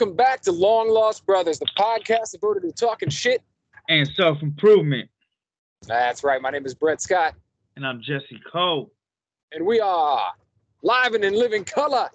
[0.00, 3.42] Welcome back to Long Lost Brothers, the podcast devoted to talking shit
[3.90, 5.10] and self improvement.
[5.86, 6.40] That's right.
[6.40, 7.34] My name is Brett Scott.
[7.76, 8.90] And I'm Jesse Cole.
[9.52, 10.32] And we are
[10.82, 12.08] live and in living color.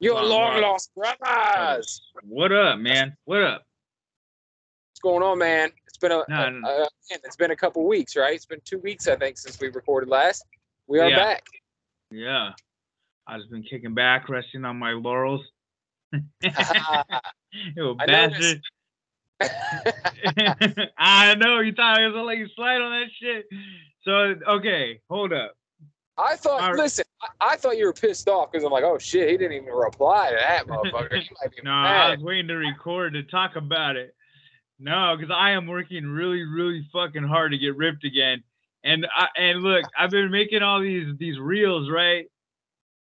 [0.00, 2.02] Your long, long lost brothers.
[2.24, 3.16] What up, man?
[3.26, 3.64] What up?
[4.90, 5.70] What's going on, man?
[5.86, 8.34] It's been a, a, a it's been a couple weeks, right?
[8.34, 10.44] It's been two weeks, I think, since we recorded last.
[10.88, 11.16] We are yeah.
[11.16, 11.44] back.
[12.10, 12.50] Yeah.
[13.28, 15.42] I've been kicking back, resting on my laurels.
[17.76, 18.62] you bastard.
[20.98, 23.46] I know you thought I was gonna let you slide on that shit.
[24.02, 25.54] So okay, hold up.
[26.18, 26.76] I thought, right.
[26.76, 29.54] listen, I, I, thought you were pissed off because I'm like, oh shit, he didn't
[29.54, 31.22] even reply to that motherfucker.
[31.64, 34.14] no, I was waiting to record to talk about it.
[34.78, 38.42] No, because I am working really, really fucking hard to get ripped again.
[38.84, 42.26] And I, and look, I've been making all these these reels, right?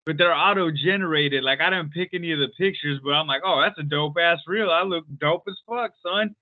[0.06, 1.42] But they're auto generated.
[1.42, 4.16] Like I didn't pick any of the pictures, but I'm like, oh, that's a dope
[4.18, 4.70] ass reel.
[4.70, 6.34] I look dope as fuck, son.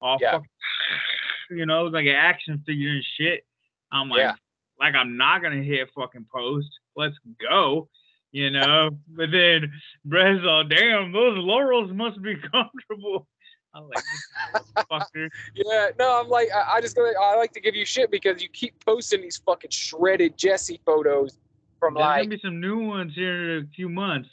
[0.00, 0.32] All yeah.
[0.32, 0.42] fuck,
[1.50, 3.44] you know, like an action figure and shit.
[3.92, 4.34] I'm like, yeah.
[4.80, 6.68] like I'm not gonna hit fucking post.
[6.96, 7.88] Let's go.
[8.32, 9.70] You know, but then
[10.06, 13.28] Brett's all damn, those laurels must be comfortable.
[13.74, 15.28] I'm like, fucker.
[15.54, 18.42] Yeah, no, I'm like, I, I just go, I like to give you shit because
[18.42, 21.38] you keep posting these fucking shredded Jesse photos
[21.82, 24.28] from There's like gonna be some new ones here in a few months.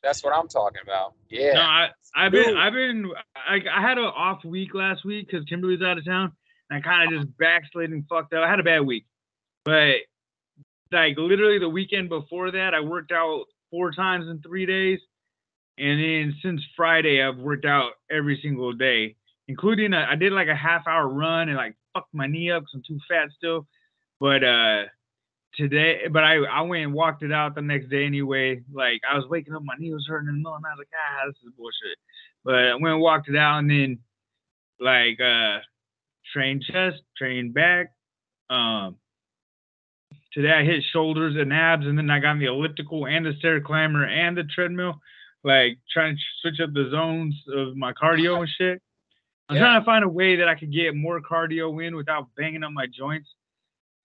[0.00, 1.14] That's what I'm talking about.
[1.28, 1.54] Yeah.
[1.54, 5.44] No, I, I've been, I've been, I, I had an off week last week because
[5.46, 6.30] Kimberly's out of town,
[6.70, 8.44] and I kind of just backslid and fucked up.
[8.44, 9.06] I had a bad week,
[9.64, 9.96] but
[10.92, 15.00] like literally the weekend before that, I worked out four times in three days,
[15.76, 19.16] and then since Friday, I've worked out every single day,
[19.48, 22.62] including a, I did like a half hour run and like fucked my knee up
[22.62, 23.66] because I'm too fat still,
[24.20, 24.84] but uh
[25.56, 28.62] today, but I I went and walked it out the next day anyway.
[28.72, 30.78] Like I was waking up, my knee was hurting in the middle, and I was
[30.78, 31.98] like, ah, this is bullshit.
[32.44, 33.98] But I went and walked it out, and then
[34.80, 35.58] like uh
[36.32, 37.92] train chest, train back.
[38.50, 38.96] Um,
[40.32, 43.32] today I hit shoulders and abs, and then I got on the elliptical and the
[43.38, 45.00] stair climber and the treadmill.
[45.42, 48.82] Like trying to switch up the zones of my cardio and shit.
[49.48, 49.62] I'm yeah.
[49.62, 52.72] trying to find a way that I could get more cardio in without banging up
[52.72, 53.28] my joints.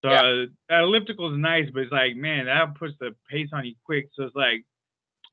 [0.04, 0.22] So yeah.
[0.22, 3.76] uh, that elliptical is nice, but it's like, man, that puts the pace on you
[3.86, 4.10] quick.
[4.14, 4.64] So it's like,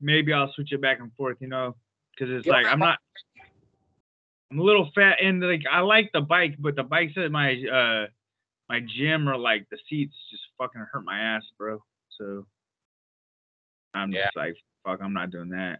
[0.01, 1.75] maybe I'll switch it back and forth, you know,
[2.11, 2.53] because it's yeah.
[2.53, 2.99] like I'm not,
[4.51, 7.53] I'm a little fat, and like I like the bike, but the bikes at my
[7.53, 8.07] uh
[8.69, 11.81] my gym are like the seats just fucking hurt my ass, bro.
[12.17, 12.45] So
[13.93, 14.25] I'm yeah.
[14.25, 15.79] just like, fuck, I'm not doing that.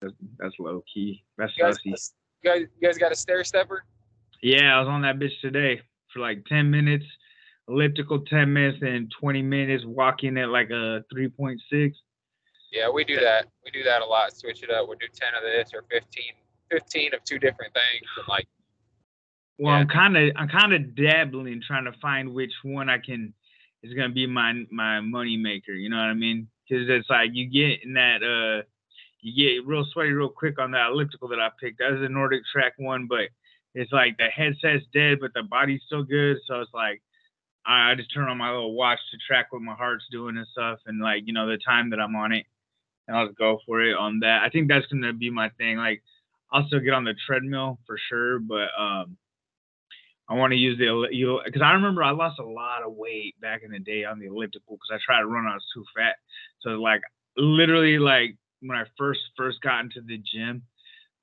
[0.00, 1.24] That's, that's low key.
[1.36, 1.92] That's you guys, you
[2.44, 3.84] guys, you guys got a stair stepper?
[4.42, 5.82] Yeah, I was on that bitch today
[6.12, 7.04] for like 10 minutes
[7.70, 11.94] elliptical 10 minutes and 20 minutes walking at like a 3.6
[12.72, 13.46] yeah we do that.
[13.64, 14.88] We do that a lot switch it up.
[14.88, 16.24] We'll do 10 of this or 15
[16.70, 18.46] 15 of two different things and like
[19.58, 19.80] well yeah.
[19.80, 23.34] i'm kind of i'm kind of dabbling trying to find which one i can
[23.82, 26.48] is going to be my my money maker you know what i mean?
[26.68, 28.62] Because it's like you get in that uh
[29.20, 31.78] you get real sweaty real quick on that elliptical that i picked.
[31.78, 33.28] That was a nordic track one but
[33.74, 37.02] it's like the headset's dead but the body's still good so it's like
[37.66, 40.78] I, just turn on my little watch to track what my heart's doing and stuff,
[40.86, 42.46] and like you know the time that I'm on it,
[43.06, 44.42] and I'll just go for it on that.
[44.42, 45.76] I think that's gonna be my thing.
[45.76, 46.02] Like
[46.52, 49.16] I'll still get on the treadmill for sure, but um,
[50.28, 53.40] I want to use the you because I remember I lost a lot of weight
[53.40, 55.84] back in the day on the elliptical because I tried to run, I was too
[55.96, 56.16] fat.
[56.60, 57.02] So like
[57.36, 60.62] literally like when I first first got into the gym,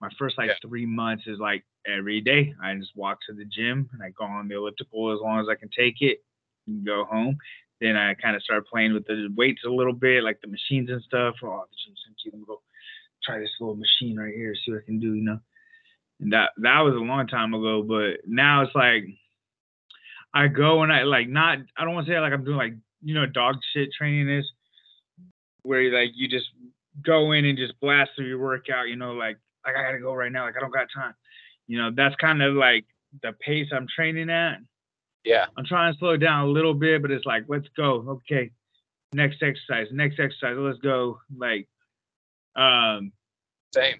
[0.01, 0.67] my first like yeah.
[0.67, 2.53] three months is like every day.
[2.61, 5.47] I just walk to the gym and I go on the elliptical as long as
[5.49, 6.19] I can take it
[6.67, 7.37] and go home.
[7.79, 10.89] Then I kind of start playing with the weights a little bit, like the machines
[10.89, 11.35] and stuff.
[11.43, 11.63] Oh.
[12.25, 12.61] Let me go
[13.23, 15.39] try this little machine right here, see what I can do, you know.
[16.19, 19.03] And that that was a long time ago, but now it's like
[20.33, 22.73] I go and I like not I don't want to say like I'm doing like
[23.03, 24.45] you know dog shit training is
[25.61, 26.47] where like you just
[27.05, 30.13] go in and just blast through your workout, you know, like like I gotta go
[30.13, 31.13] right now, like I don't got time.
[31.67, 32.85] You know, that's kind of like
[33.21, 34.57] the pace I'm training at.
[35.27, 35.47] Yeah.
[35.57, 38.21] I'm trying to slow it down a little bit, but it's like, let's go.
[38.25, 38.51] Okay.
[39.13, 41.19] Next exercise, next exercise, let's go.
[41.35, 41.67] Like,
[42.55, 43.11] um,
[43.73, 43.95] same.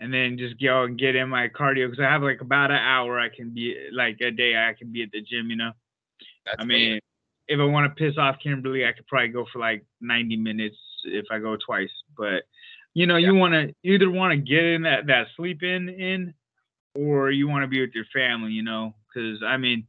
[0.00, 2.76] And then just go and get in my cardio because I have like about an
[2.76, 5.72] hour I can be like a day I can be at the gym, you know.
[6.46, 7.00] That's I mean, me.
[7.48, 10.76] if I want to piss off Kimberly, I could probably go for like 90 minutes
[11.04, 11.90] if I go twice.
[12.16, 12.44] But
[12.94, 13.28] you know, yeah.
[13.28, 16.34] you want to either want to get in that that sleep in in,
[16.94, 18.52] or you want to be with your family.
[18.52, 19.86] You know, because I mean,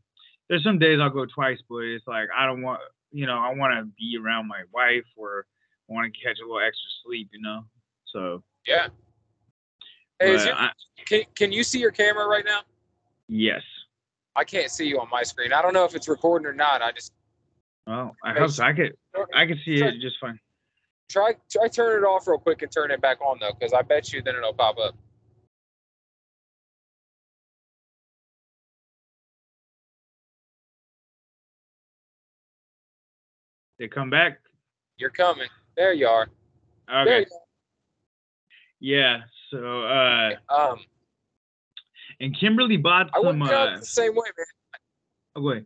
[0.49, 2.81] there's some days I'll go twice, but it's like I don't want,
[3.11, 5.45] you know, I want to be around my wife or
[5.89, 7.29] I want to catch a little extra sleep.
[7.31, 7.65] You know,
[8.05, 8.87] so yeah.
[10.19, 10.71] Hey, your, I,
[11.05, 12.61] can can you see your camera right now?
[13.27, 13.61] Yes.
[14.35, 15.53] I can't see you on my screen.
[15.53, 16.81] I don't know if it's recording or not.
[16.81, 17.13] I just.
[17.87, 18.63] Oh, I hope so.
[18.63, 18.95] I could.
[19.33, 20.39] I could see try, it just fine.
[21.09, 23.81] Try try turn it off real quick and turn it back on though, because I
[23.81, 24.95] bet you then it'll pop up.
[33.79, 34.39] They come back.
[34.97, 35.47] You're coming.
[35.77, 36.27] There you are.
[36.93, 37.19] Okay.
[37.19, 37.41] You are.
[38.79, 39.21] Yeah.
[39.49, 39.83] So.
[39.83, 40.79] uh Um.
[42.19, 43.41] And Kimberly bought I some.
[43.41, 44.45] I uh, the same way, man.
[45.37, 45.65] Okay.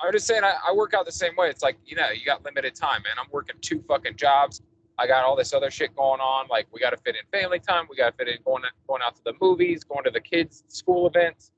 [0.00, 1.48] I'm just saying, I, I work out the same way.
[1.48, 3.14] It's like, you know, you got limited time, man.
[3.18, 4.62] I'm working two fucking jobs.
[4.96, 6.46] I got all this other shit going on.
[6.48, 7.86] Like, we got to fit in family time.
[7.90, 10.62] We got to fit in going going out to the movies, going to the kids'
[10.68, 11.50] school events.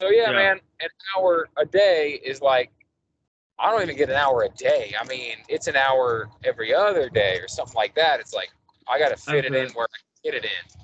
[0.00, 2.70] So yeah, yeah, man, an hour a day is like,
[3.62, 4.92] I don't even get an hour a day.
[5.00, 8.18] I mean, it's an hour every other day or something like that.
[8.18, 8.50] It's like
[8.88, 10.80] I got to fit it in where I get it in.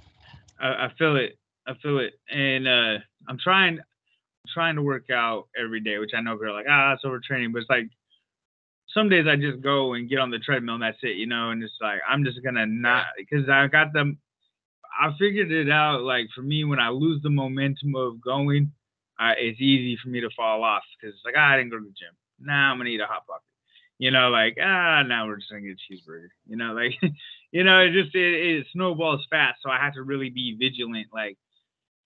[0.61, 1.37] I, I feel it.
[1.67, 2.99] I feel it, and uh,
[3.29, 3.81] I'm trying
[4.55, 7.53] trying to work out every day, which I know people are like, ah, that's overtraining,
[7.53, 7.91] but it's like
[8.95, 11.51] some days I just go and get on the treadmill and that's it, you know,
[11.51, 14.19] and it's like I'm just gonna not because I got them.
[15.01, 16.03] I figured it out.
[16.03, 18.73] Like for me, when I lose the momentum of going,
[19.21, 21.79] uh, it's easy for me to fall off because it's like ah, I didn't go
[21.79, 22.15] to the gym.
[22.41, 23.43] Now I'm gonna eat a hot pocket.
[23.99, 26.29] You know, like ah, now we're just gonna get a cheeseburger.
[26.47, 26.95] You know, like
[27.53, 29.59] you know, it just it, it snowballs fast.
[29.63, 31.09] So I have to really be vigilant.
[31.13, 31.37] Like,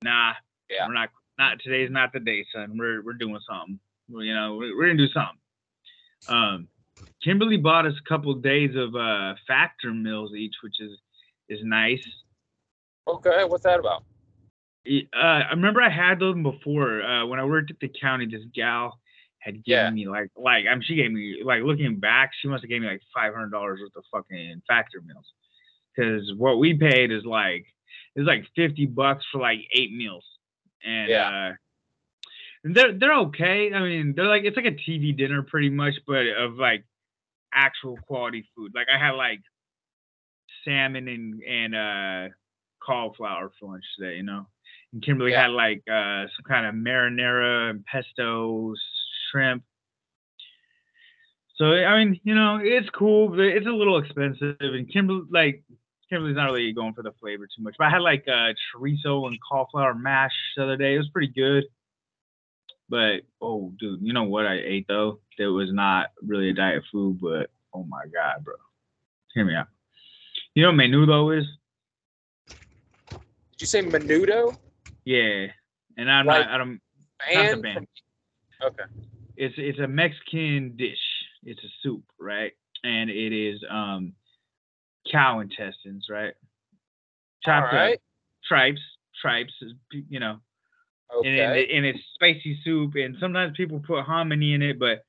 [0.03, 0.33] nah,
[0.71, 0.87] yeah.
[0.87, 2.79] we're not not today's not the day, son.
[2.79, 3.79] We're we're doing something.
[4.09, 5.39] You know, we're, we're gonna do something.
[6.29, 6.69] Um,
[7.23, 10.99] Kimberly bought us a couple days of uh, factor meals each, which is
[11.49, 12.05] is nice.
[13.09, 14.05] Okay, what's that about?
[14.87, 18.27] Uh, I remember I had them before uh, when I worked at the county.
[18.27, 18.99] This gal
[19.43, 20.05] had given yeah.
[20.05, 22.81] me like like I mean she gave me like looking back, she must have gave
[22.81, 25.27] me like five hundred dollars worth of fucking factor meals.
[25.97, 27.67] Cause what we paid is like
[28.15, 30.25] it's like fifty bucks for like eight meals
[30.85, 31.29] and yeah.
[31.29, 31.53] uh,
[32.65, 33.73] they're they're okay.
[33.73, 36.85] I mean, they're like it's like a TV dinner pretty much, but of like
[37.53, 38.73] actual quality food.
[38.75, 39.41] Like I had like
[40.65, 42.35] salmon and and uh
[42.85, 44.47] cauliflower for lunch today, you know.
[44.93, 45.43] And Kimberly yeah.
[45.43, 48.75] had like uh some kind of marinara and pesto
[49.33, 49.65] shrimp.
[51.57, 54.57] So I mean, you know, it's cool, but it's a little expensive.
[54.61, 55.65] And Kimberly, like
[56.09, 57.75] Kimberly's not really going for the flavor too much.
[57.79, 60.95] But I had like uh, chorizo and cauliflower mash the other day.
[60.95, 61.65] It was pretty good.
[62.89, 65.21] But oh, dude, you know what I ate though?
[65.39, 68.55] That was not really a diet food, but oh my god, bro.
[69.35, 69.69] Hear me out.
[70.55, 71.47] You know what menudo is?
[73.09, 74.57] Did you say menudo?
[75.05, 75.47] Yeah,
[75.97, 76.55] and I'm like not.
[76.55, 76.81] I don't.
[77.33, 77.87] Not the band.
[78.63, 78.85] Okay.
[79.37, 80.99] It's it's a Mexican dish.
[81.45, 82.53] It's a soup, right?
[82.85, 84.15] And it is um
[85.11, 86.35] cow intestines, right?
[87.45, 87.95] Chopped right.
[87.95, 88.01] up
[88.47, 88.81] tripes,
[89.21, 89.53] tripes,
[90.09, 90.39] you know.
[91.15, 91.41] Okay.
[91.41, 95.05] And, and it's spicy soup, and sometimes people put hominy in it, but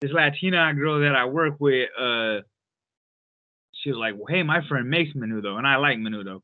[0.00, 2.40] this Latina girl that I work with, uh,
[3.72, 6.42] she was like, "Well, hey, my friend makes menudo, and I like menudo,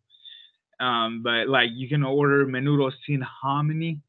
[0.79, 4.01] um, but like you can order menudo sin hominy,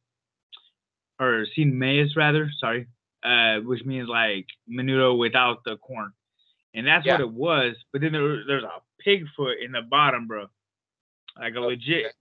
[1.20, 2.88] or sin maíz rather, sorry,
[3.24, 6.14] uh, which means like menudo without the corn."
[6.74, 7.14] and that's yeah.
[7.14, 7.76] what it was.
[7.92, 10.48] But then there, there's a pig foot in the bottom, bro,
[11.38, 12.14] like a legit.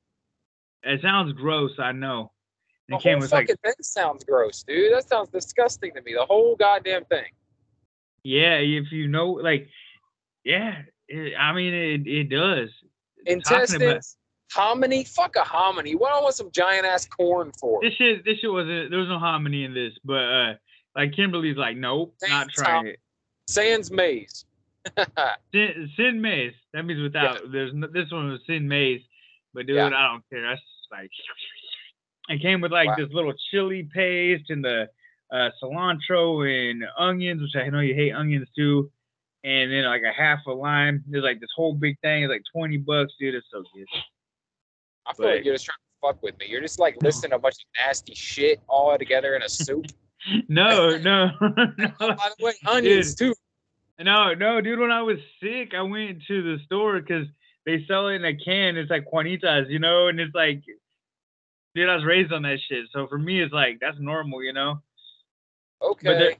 [0.83, 2.33] It sounds gross, I know.
[2.89, 4.95] And the whole fucking like, thing sounds gross, dude.
[4.95, 6.15] That sounds disgusting to me.
[6.15, 7.27] The whole goddamn thing.
[8.23, 9.69] Yeah, if you know, like,
[10.45, 12.71] yeah, it, I mean, it it does.
[13.27, 14.17] Intestines.
[14.53, 15.05] Hominy?
[15.05, 15.95] Fuck a hominy.
[15.95, 17.81] What I want some giant ass corn for?
[17.83, 18.91] This shit, this shit wasn't.
[18.91, 20.55] There was no hominy in this, but uh,
[20.97, 23.01] like Kimberly's like, nope, not trying it.
[23.47, 24.45] Sans maize.
[25.55, 26.55] sin, sin maize.
[26.73, 27.41] That means without.
[27.45, 27.51] Yeah.
[27.53, 29.03] There's no, this one was sin maize,
[29.53, 29.87] but dude, yeah.
[29.87, 30.43] I don't care.
[30.43, 31.11] That's like.
[32.31, 32.97] It came with like wow.
[32.99, 34.89] this little chili paste and the
[35.33, 38.91] uh, cilantro and onions, which I know you hate onions too,
[39.45, 41.05] and then like a half a lime.
[41.07, 42.25] There's like this whole big thing.
[42.25, 43.35] It's like twenty bucks, dude.
[43.35, 43.87] It's so good.
[45.09, 46.47] I feel but, like you're just trying to fuck with me.
[46.49, 49.87] You're just like listing a bunch of nasty shit all together in a soup.
[50.49, 51.31] no, no,
[51.79, 51.93] no.
[52.01, 53.35] Oh, by the way, onions dude.
[53.99, 54.05] too.
[54.05, 54.79] No, no, dude.
[54.79, 57.27] When I was sick, I went to the store because
[57.67, 58.77] they sell it in a can.
[58.77, 60.63] It's like Juanitas, you know, and it's like,
[61.75, 62.87] dude, I was raised on that shit.
[62.93, 64.81] So for me, it's like that's normal, you know.
[65.83, 66.07] Okay.
[66.07, 66.39] But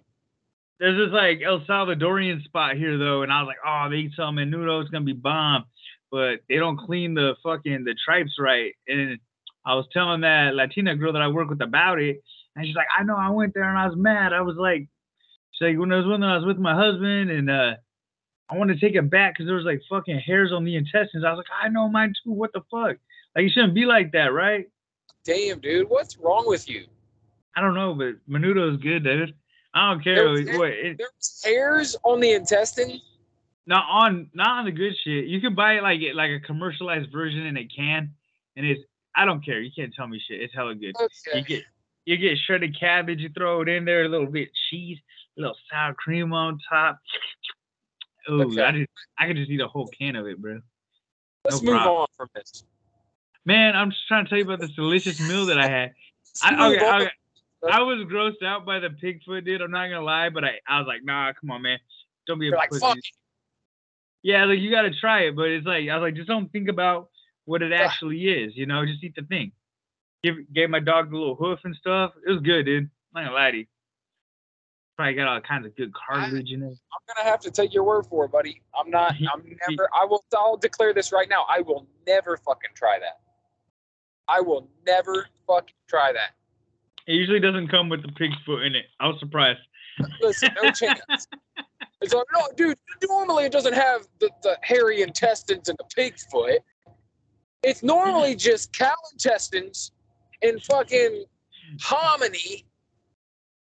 [0.79, 4.13] there's this like El Salvadorian spot here though, and I was like, oh, they eat
[4.15, 5.65] some menudo, it's gonna be bomb.
[6.11, 8.75] But they don't clean the fucking the tripes right.
[8.87, 9.19] And
[9.67, 12.23] I was telling that Latina girl that I work with about it,
[12.57, 14.33] and she's like, I know I went there and I was mad.
[14.33, 14.89] I was like,
[15.53, 17.75] she's like, when I was when I was with my husband and uh
[18.51, 21.25] I want to take it back because there was like fucking hairs on the intestines.
[21.25, 22.33] I was like, I know mine too.
[22.33, 22.97] What the fuck?
[23.37, 24.67] Like you shouldn't be like that, right?
[25.25, 26.87] Damn, dude, what's wrong with you?
[27.55, 29.35] I don't know, but menudo is good, dude.
[29.75, 30.35] I don't care.
[30.35, 33.01] There's, what, it, there's hairs on the intestine.
[33.69, 35.27] Not on, not on the good shit.
[35.27, 38.15] You can buy it like like a commercialized version in a can,
[38.57, 38.81] and it's.
[39.15, 39.61] I don't care.
[39.61, 40.41] You can't tell me shit.
[40.41, 40.95] It's hella good.
[40.97, 41.39] Okay.
[41.39, 41.63] You get
[42.07, 43.21] you get shredded cabbage.
[43.21, 44.97] You throw it in there, a little bit cheese,
[45.37, 46.99] a little sour cream on top.
[48.31, 48.63] Ooh, Okay.
[48.63, 50.61] I just I could just eat a whole can of it, bro.
[51.45, 51.97] Let's No move problem.
[52.01, 52.65] on from this.
[53.45, 55.95] Man, I'm just trying to tell you about this delicious meal that I had.
[56.43, 57.11] I, okay, okay.
[57.71, 59.61] I was grossed out by the pig foot, dude.
[59.61, 61.79] I'm not gonna lie, but I, I was like, nah, come on, man.
[62.27, 63.01] Don't be a You're like, pussy.
[64.23, 66.69] Yeah, like you gotta try it, but it's like I was like, just don't think
[66.69, 67.09] about
[67.45, 69.53] what it actually is, you know, just eat the thing.
[70.23, 72.13] Give gave my dog the little hoof and stuff.
[72.27, 72.85] It was good, dude.
[72.85, 73.67] I'm not gonna lie to you.
[74.97, 76.67] Probably got all kinds of good cartilage in it.
[76.67, 78.61] I'm gonna have to take your word for it, buddy.
[78.79, 79.15] I'm not.
[79.33, 79.89] I'm never.
[79.95, 80.25] I will.
[80.37, 81.47] I'll declare this right now.
[81.49, 83.21] I will never fucking try that.
[84.27, 86.33] I will never fucking try that.
[87.07, 88.87] It usually doesn't come with the pig's foot in it.
[89.01, 89.61] I was surprised.
[90.21, 91.29] Listen, no chance.
[92.01, 92.79] It's like, no, dude.
[93.09, 96.61] Normally, it doesn't have the, the hairy intestines and the pig's foot.
[97.63, 98.39] It's normally mm-hmm.
[98.39, 99.93] just cow intestines
[100.43, 101.25] and fucking
[101.83, 102.65] hominy.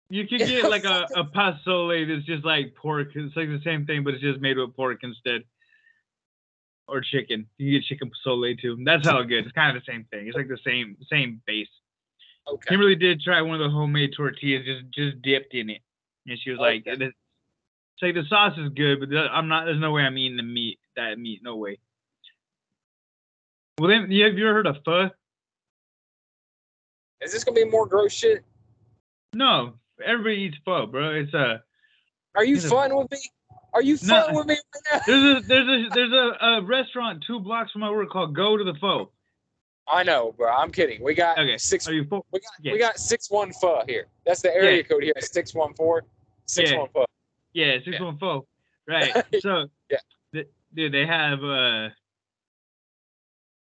[0.08, 3.08] You could get like a, a pozole that's just like pork.
[3.14, 5.42] It's like the same thing, but it's just made with pork instead.
[6.86, 7.46] Or chicken.
[7.58, 8.78] You can get chicken pozole too.
[8.82, 9.44] That's how good.
[9.44, 10.26] It's kind of the same thing.
[10.26, 11.68] It's like the same same base.
[12.50, 12.66] Okay.
[12.66, 15.82] Kimberly did try one of the homemade tortillas, just just dipped in it,
[16.26, 17.10] and she was like, Okay.
[18.00, 19.64] "It's like the sauce is good, but I'm not.
[19.64, 20.78] There's no way I'm eating the meat.
[20.96, 21.78] That meat, no way."
[23.78, 25.10] Well, then, you have you ever heard of pho?
[27.20, 28.44] Is this gonna be more gross shit?
[29.32, 29.74] No,
[30.04, 31.10] everybody eats pho, bro.
[31.10, 31.62] It's a
[32.36, 33.18] Are you fun with me?
[33.74, 34.22] Are you No.
[34.26, 35.00] fun with me right now?
[35.06, 38.56] there's a there's a there's a, a restaurant two blocks from my work called Go
[38.56, 39.10] to the Pho.
[39.88, 40.52] I know, bro.
[40.52, 41.02] I'm kidding.
[41.02, 41.88] We got Okay, six.
[41.88, 42.02] Are you?
[42.30, 42.72] We got Yeah.
[42.72, 44.06] we got six one pho here.
[44.24, 45.14] That's the area code here.
[45.20, 46.04] Six one four.
[46.46, 47.04] Six one pho.
[47.52, 48.44] Yeah, six one four.
[48.86, 49.12] Right.
[49.40, 49.98] So Yeah.
[50.32, 51.88] th- dude, they have uh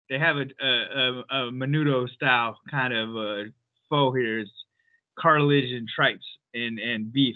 [0.10, 3.50] they have a a, a, a menudo style kind of uh
[3.90, 4.40] pho here.
[4.40, 4.52] It's
[5.18, 7.36] cartilage and tripes and and beef.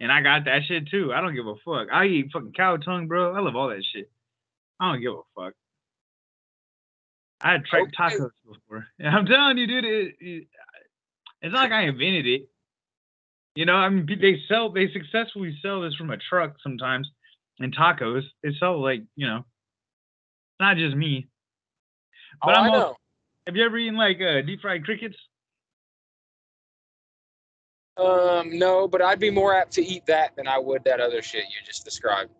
[0.00, 1.12] And I got that shit too.
[1.12, 1.88] I don't give a fuck.
[1.92, 3.34] I eat fucking cow tongue, bro.
[3.34, 4.10] I love all that shit.
[4.78, 5.54] I don't give a fuck.
[7.40, 7.92] I had tripe Okay.
[8.16, 8.86] tacos before.
[9.04, 10.46] I'm telling you, dude, it, it,
[11.42, 12.48] it's not like I invented it.
[13.54, 17.10] You know, I mean, they sell, they successfully sell this from a truck sometimes,
[17.58, 18.22] and tacos.
[18.42, 19.44] They sell like, you know,
[20.60, 21.28] not just me.
[22.44, 22.96] But oh, I'm I al- know.
[23.46, 25.16] Have you ever eaten like uh, deep fried crickets?
[27.96, 31.20] Um, no, but I'd be more apt to eat that than I would that other
[31.20, 32.30] shit you just described.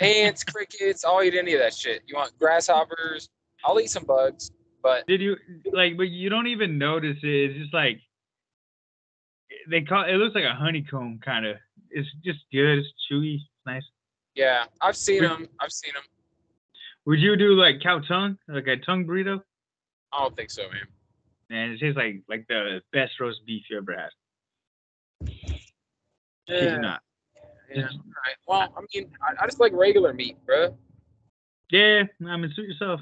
[0.00, 2.02] Ants, crickets, I'll eat any of that shit.
[2.06, 3.30] You want grasshoppers?
[3.64, 4.50] I'll eat some bugs,
[4.82, 5.36] but Did you
[5.72, 5.96] like?
[5.96, 7.50] But you don't even notice it.
[7.50, 8.00] It's just like
[9.70, 10.12] they call it.
[10.14, 11.56] Looks like a honeycomb kind of.
[11.90, 12.78] It's just good.
[12.78, 13.36] It's chewy.
[13.36, 13.84] It's nice.
[14.34, 15.48] yeah, I've seen Would- them.
[15.60, 16.02] I've seen them.
[17.06, 19.40] Would you do like cow tongue, like a tongue burrito?
[20.12, 20.86] I don't think so, man.
[21.48, 24.10] Man, it tastes like like the best roast beef you ever had.
[26.48, 27.00] Yeah, not.
[27.72, 27.82] yeah.
[27.82, 28.36] All right.
[28.46, 30.76] Well, I mean, I, I just like regular meat, bro.
[31.70, 33.00] Yeah, I mean, suit yourself.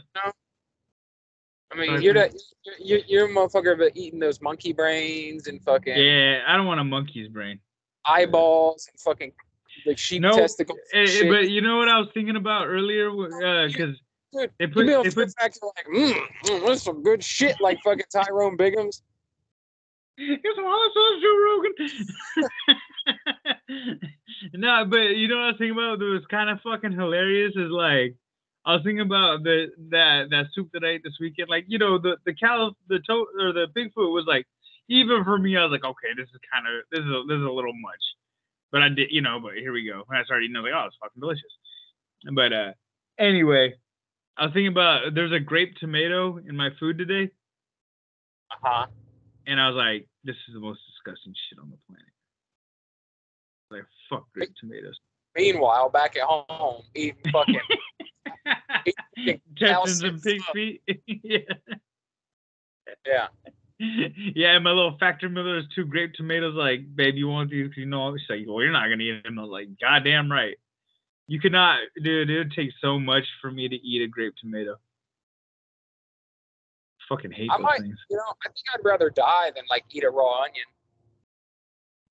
[1.72, 2.32] I mean, you're that
[2.78, 6.80] you're, you're a motherfucker about eating those monkey brains and fucking Yeah, I don't want
[6.80, 7.60] a monkey's brain.
[8.04, 9.32] eyeballs and fucking
[9.86, 10.78] like sheep No, testicles.
[10.92, 11.28] Eh, eh, shit.
[11.30, 13.10] but you know what I was thinking about earlier?
[13.10, 13.96] Because
[14.32, 18.06] Dude, they put they put factor like, mm, mm, that's some good shit, like fucking
[18.12, 19.02] Tyrone Biggums.
[20.16, 21.74] It's awesome, Joe Rogan.
[24.54, 25.98] no, but you know what I was thinking about?
[25.98, 27.52] That was kind of fucking hilarious.
[27.56, 28.14] Is like
[28.66, 31.48] I was thinking about the that that soup that I ate this weekend.
[31.48, 34.46] Like you know the the cow the toe or the Bigfoot was like
[34.88, 37.36] even for me I was like okay this is kind of this is a, this
[37.36, 38.04] is a little much.
[38.72, 40.02] But I did you know but here we go.
[40.06, 41.52] When I started eating I was like oh it's fucking delicious.
[42.32, 42.72] But uh
[43.18, 43.74] anyway
[44.36, 47.30] I was thinking about there's a grape tomato in my food today.
[48.50, 48.86] Uh huh.
[49.46, 52.08] And I was like, this is the most disgusting shit on the planet.
[53.70, 54.98] Like, fuck grape tomatoes.
[55.36, 57.60] Meanwhile, back at home, eating fucking
[59.58, 60.82] Testing some pig feet.
[61.06, 61.38] yeah.
[63.06, 63.26] yeah.
[63.78, 66.54] Yeah, my little factor miller is two grape tomatoes.
[66.54, 67.70] Like, babe, you want these?
[67.76, 69.38] You know, she's like, well, you're not gonna eat them.
[69.38, 70.54] I was like, goddamn right.
[71.26, 72.30] You could not, dude.
[72.30, 74.76] It would take so much for me to eat a grape tomato.
[77.08, 77.98] Fucking hate I those might- things.
[78.10, 80.66] You know, I think I'd rather die than like eat a raw onion.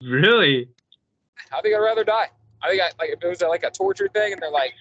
[0.01, 0.69] Really?
[1.51, 2.27] I think I'd rather die.
[2.61, 4.73] I think I, like if it was like a torture thing, and they're like,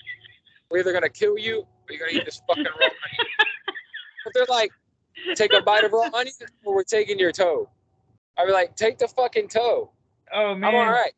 [0.73, 3.26] we're either gonna kill you or you're gonna eat this fucking raw onion.
[4.25, 4.71] but they're like,
[5.35, 7.69] take a bite of raw onion or we're taking your toe.
[8.38, 9.93] I'd be like, take the fucking toe.
[10.35, 11.12] Oh man, I'm all right.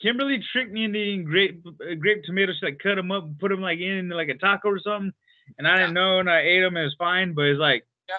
[0.00, 2.56] Kimberly tricked me into eating grape uh, grape tomatoes.
[2.58, 5.12] She like cut them up and put them like in like a taco or something,
[5.58, 6.76] and I didn't know, and I ate them.
[6.76, 8.16] and It was fine, but it's like, Yeah.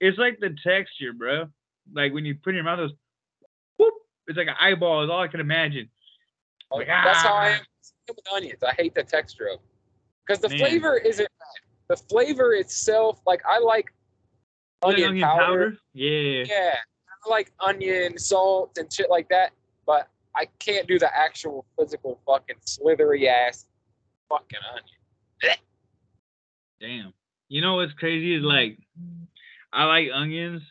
[0.00, 1.46] it's like the texture, bro.
[1.92, 2.94] Like when you put in your mouth, it's
[3.76, 3.92] whoop.
[4.28, 5.04] It's like an eyeball.
[5.04, 5.90] Is all I can imagine.
[6.70, 7.64] Like, That's how I ah.
[8.08, 8.62] Am with onions.
[8.62, 9.60] I hate the texture of
[10.26, 10.58] because the Man.
[10.58, 11.96] flavor isn't bad.
[11.96, 13.92] The flavor itself, like I like
[14.82, 15.76] Like onion, powder.
[15.92, 16.44] Yeah.
[16.46, 19.52] Yeah, I like onion, salt, and shit like that.
[19.86, 23.66] But I can't do the actual physical fucking slithery ass
[24.28, 25.58] fucking onion.
[26.80, 27.12] Damn.
[27.48, 28.78] You know what's crazy is like,
[29.72, 30.62] I like onions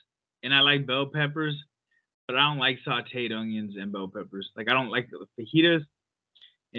[0.43, 1.55] and I like bell peppers,
[2.27, 4.51] but I don't like sauteed onions and bell peppers.
[4.55, 5.83] Like I don't like the fajitas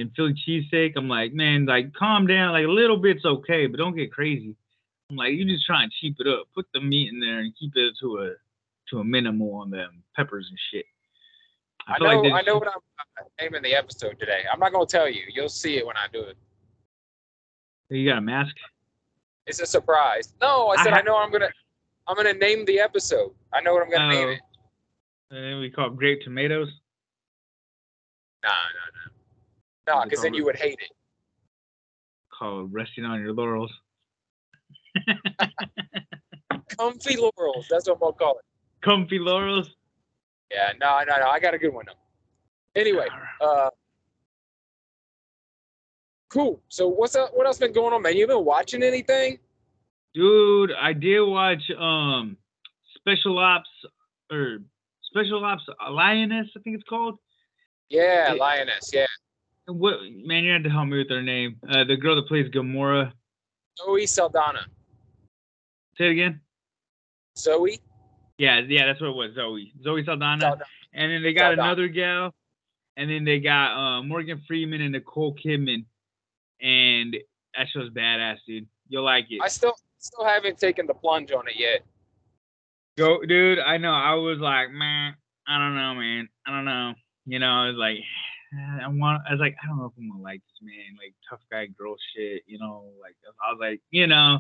[0.01, 0.93] and Philly cheesesteak.
[0.97, 2.53] I'm like, man, like calm down.
[2.53, 4.55] Like a little bit's okay, but don't get crazy.
[5.11, 6.47] I'm like, you just try and cheap it up.
[6.55, 8.31] Put the meat in there and keep it to a
[8.91, 10.85] to a minimal on them peppers and shit.
[11.87, 12.81] I, feel know, they I know what I'm
[13.21, 14.43] uh, naming the episode today.
[14.53, 15.23] I'm not gonna tell you.
[15.33, 16.37] You'll see it when I do it.
[17.91, 18.55] You got a mask?
[19.47, 20.35] It's a surprise.
[20.43, 21.49] No, I I said I, ha- know I'm gonna.
[22.07, 23.33] I'm gonna name the episode.
[23.53, 24.33] I know what I'm gonna name Oh.
[24.33, 24.41] it.
[25.31, 26.69] And we call it grape tomatoes.
[28.43, 28.55] Nah, no,
[28.87, 28.88] no,
[29.89, 30.91] no, because then you would hate it.
[32.37, 33.73] Called resting on your laurels.
[36.79, 37.67] Comfy laurels.
[37.71, 38.45] That's what I'm gonna call it.
[38.83, 39.71] Comfy laurels.
[40.51, 41.29] Yeah, no, no, no.
[41.29, 42.81] I got a good one though.
[42.81, 43.07] Anyway,
[43.41, 43.71] uh,
[46.31, 46.61] cool.
[46.69, 47.31] So what's up?
[47.35, 48.17] What else been going on, man?
[48.17, 49.39] You been watching anything?
[50.15, 52.37] Dude, I did watch um
[52.97, 53.69] Special Ops
[54.31, 54.59] or
[55.03, 57.19] Special Ops Lioness, I think it's called.
[57.89, 58.91] Yeah, It- Lioness.
[58.93, 59.07] Yeah,
[59.69, 61.57] What man, you had to help me with her name.
[61.69, 63.13] Uh, the girl that plays Gamora.
[63.79, 64.67] Zoe Saldana.
[65.99, 66.41] Say it again.
[67.37, 67.79] Zoe
[68.39, 69.35] Yeah, yeah, that's what it was.
[69.35, 69.73] Zoe.
[69.83, 70.41] Zoe Saldana.
[70.41, 70.65] Saldana.
[70.95, 71.63] And then they got Saldana.
[71.63, 72.35] another gal.
[72.97, 75.85] And then they got uh, Morgan Freeman and Nicole Kidman.
[76.63, 77.17] And
[77.57, 78.67] that show's badass, dude.
[78.89, 79.41] You'll like it.
[79.43, 81.83] I still still haven't taken the plunge on it yet.
[82.97, 83.59] Go, dude.
[83.59, 83.93] I know.
[83.93, 85.15] I was like, man,
[85.47, 86.29] I don't know, man.
[86.47, 86.95] I don't know.
[87.27, 87.99] You know, I was like,
[88.83, 89.23] I want.
[89.29, 90.97] I was like, I don't know if I'm gonna like this, man.
[90.99, 92.43] Like tough guy girl shit.
[92.47, 94.39] You know, like I was like, you know,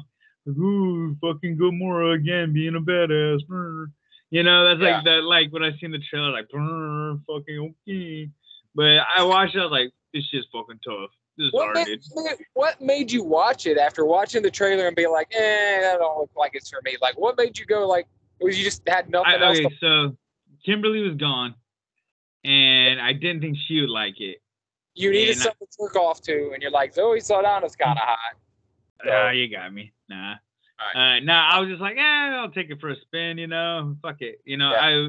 [0.49, 3.47] ooh, fucking Gamora again, being a badass.
[3.47, 3.91] brr.
[4.31, 5.25] You know, that's like that.
[5.25, 8.29] Like when I seen the trailer, like, brr, fucking okay.
[8.75, 9.61] But I watched it.
[9.61, 11.11] I was like, this shit's fucking tough.
[11.39, 12.39] This is What hard, made, dude.
[12.55, 16.19] what made you watch it after watching the trailer and be like, eh, that don't
[16.19, 16.97] look like it's for me?
[17.01, 18.07] Like, what made you go like?
[18.41, 19.59] Was you just had nothing I, else?
[19.59, 20.17] okay, To, so
[20.65, 21.55] Kimberly was gone,
[22.49, 24.39] and I didn't think she would like it.
[24.95, 27.99] you needed and I- something to look off to, and you're like, Zoe Saldana's kind
[27.99, 28.19] of hot.
[29.05, 29.93] So- you got me.
[30.09, 30.35] Nah.
[30.95, 33.97] Uh, nah, I was just like, yeah, I'll take it for a spin, you know.
[34.01, 34.41] Fuck it.
[34.45, 35.09] You know, I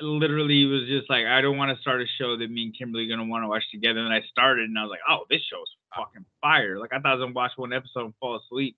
[0.00, 3.06] literally was just like, I don't want to start a show that me and Kimberly
[3.06, 4.00] are gonna want to watch together.
[4.00, 6.78] And I started and I was like, oh, this show's fucking fire.
[6.78, 8.76] Like I thought I was gonna watch one episode and fall asleep.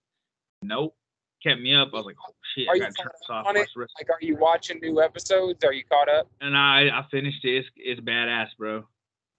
[0.62, 0.94] Nope.
[1.42, 1.90] Kept me up.
[1.92, 3.46] I was like, oh shit, Are I you gotta turn caught this up off.
[3.46, 3.68] on it?
[3.76, 5.62] Like, are you watching new episodes?
[5.64, 6.28] Are you caught up?
[6.40, 7.58] And I I finished it.
[7.58, 8.84] It's, it's badass, bro.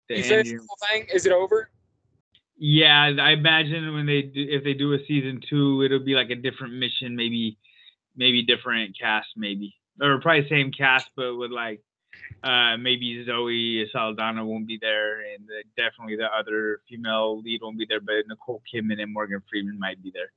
[0.07, 1.07] The You finished the whole thing?
[1.13, 1.69] Is it over?
[2.57, 6.29] Yeah, I imagine when they do, if they do a season two, it'll be like
[6.29, 7.57] a different mission, maybe,
[8.17, 11.81] maybe different cast, maybe, or probably same cast, but with like,
[12.43, 17.77] uh, maybe Zoe Saldana won't be there, and the, definitely the other female lead won't
[17.77, 20.31] be there, but Nicole Kidman and Morgan Freeman might be there.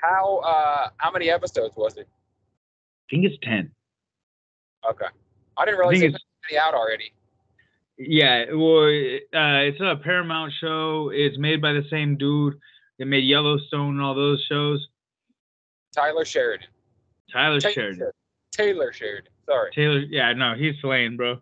[0.00, 2.08] How uh how many episodes was it?
[2.08, 3.70] I think it's ten.
[4.88, 5.06] Okay,
[5.56, 7.12] I didn't realize think it was already out already.
[7.96, 11.10] Yeah, well, uh, it's a Paramount show.
[11.14, 12.58] It's made by the same dude
[12.98, 14.86] that made Yellowstone and all those shows.
[15.94, 16.66] Tyler Sheridan.
[17.32, 18.10] Tyler Taylor Sheridan.
[18.50, 19.30] Taylor Sheridan.
[19.46, 19.70] Sorry.
[19.74, 21.40] Taylor, yeah, no, he's slaying, bro.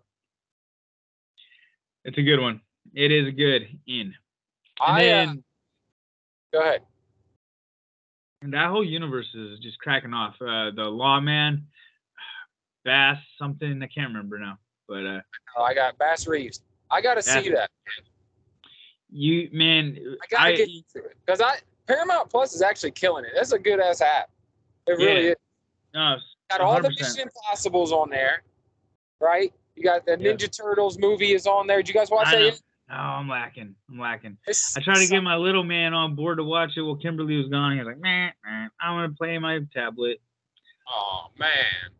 [2.05, 2.61] It's a good one.
[2.95, 3.62] It is good.
[3.87, 4.01] In.
[4.07, 4.15] And
[4.81, 5.33] I uh,
[6.53, 6.83] go ahead.
[8.43, 10.35] And that whole universe is just cracking off.
[10.41, 11.67] Uh, the Lawman,
[12.85, 15.21] Bass, something I can't remember now, but uh,
[15.57, 16.61] Oh, I got Bass Reeves.
[16.91, 17.71] I got to see that.
[19.11, 22.93] you man, I got to I- get into it because I Paramount Plus is actually
[22.93, 23.33] killing it.
[23.35, 24.31] That's a good ass app.
[24.87, 25.31] It really Yeah.
[25.33, 25.37] is.
[25.95, 26.17] no,
[26.51, 27.01] Got all the 100%.
[27.01, 28.43] Mission Impossibles on there,
[29.21, 29.53] right?
[29.77, 30.33] You got the Yeah.
[30.33, 31.79] Ninja Turtles movie is on there.
[31.79, 32.61] Did you guys watch I that
[32.93, 33.75] No, I'm lacking.
[33.91, 34.37] I'm lacking.
[34.47, 36.83] It's I tried to get my little man on board to watch it.
[36.83, 37.73] Well, Kimberly was gone.
[37.73, 40.21] He was like, man, I want to play my tablet.
[40.87, 41.49] Oh man,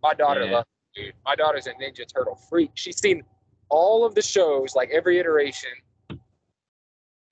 [0.03, 0.53] my daughter Yeah.
[0.53, 1.15] loves it, dude.
[1.25, 2.73] My daughter's a Ninja Turtle freak.
[2.75, 3.23] She's seen
[3.71, 5.71] all of the shows, like every iteration.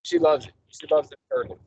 [0.05, 0.53] She loves it.
[0.68, 1.59] She loves the turtle.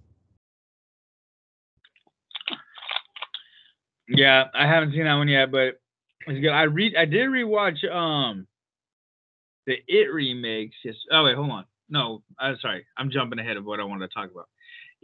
[4.07, 5.79] Yeah, I haven't seen that one yet, but
[6.25, 6.49] it's good.
[6.49, 6.95] I read.
[6.95, 8.47] I did rewatch um
[9.67, 10.75] the It remakes.
[10.83, 10.95] Yes.
[11.11, 11.65] Oh wait, hold on.
[11.93, 12.83] No, I'm sorry.
[12.97, 14.49] I'm jumping ahead of what I wanted to talk about.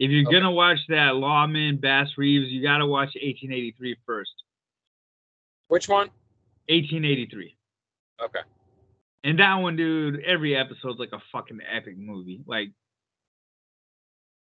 [0.00, 0.40] If you're okay.
[0.40, 4.32] gonna watch that Lawman Bass Reeves, you gotta watch 1883 first.
[5.68, 6.08] Which one?
[6.68, 7.56] 1883.
[8.24, 8.40] Okay.
[9.22, 12.42] And that one, dude, every episode's like a fucking epic movie.
[12.44, 12.70] Like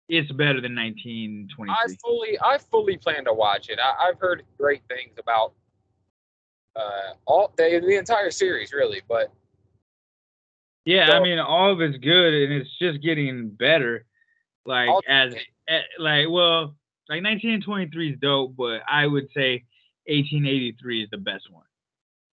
[0.09, 1.71] it's better than 1923.
[1.71, 3.79] I fully, I fully plan to watch it.
[3.79, 5.53] I, have heard great things about
[6.75, 9.03] uh, all the, the entire series, really.
[9.09, 9.33] But
[10.85, 14.05] yeah, so, I mean, all of it's good, and it's just getting better.
[14.67, 15.35] Like as,
[15.69, 16.75] eh, like well,
[17.09, 19.65] like 1923 is dope, but I would say
[20.07, 21.65] 1883 is the best one.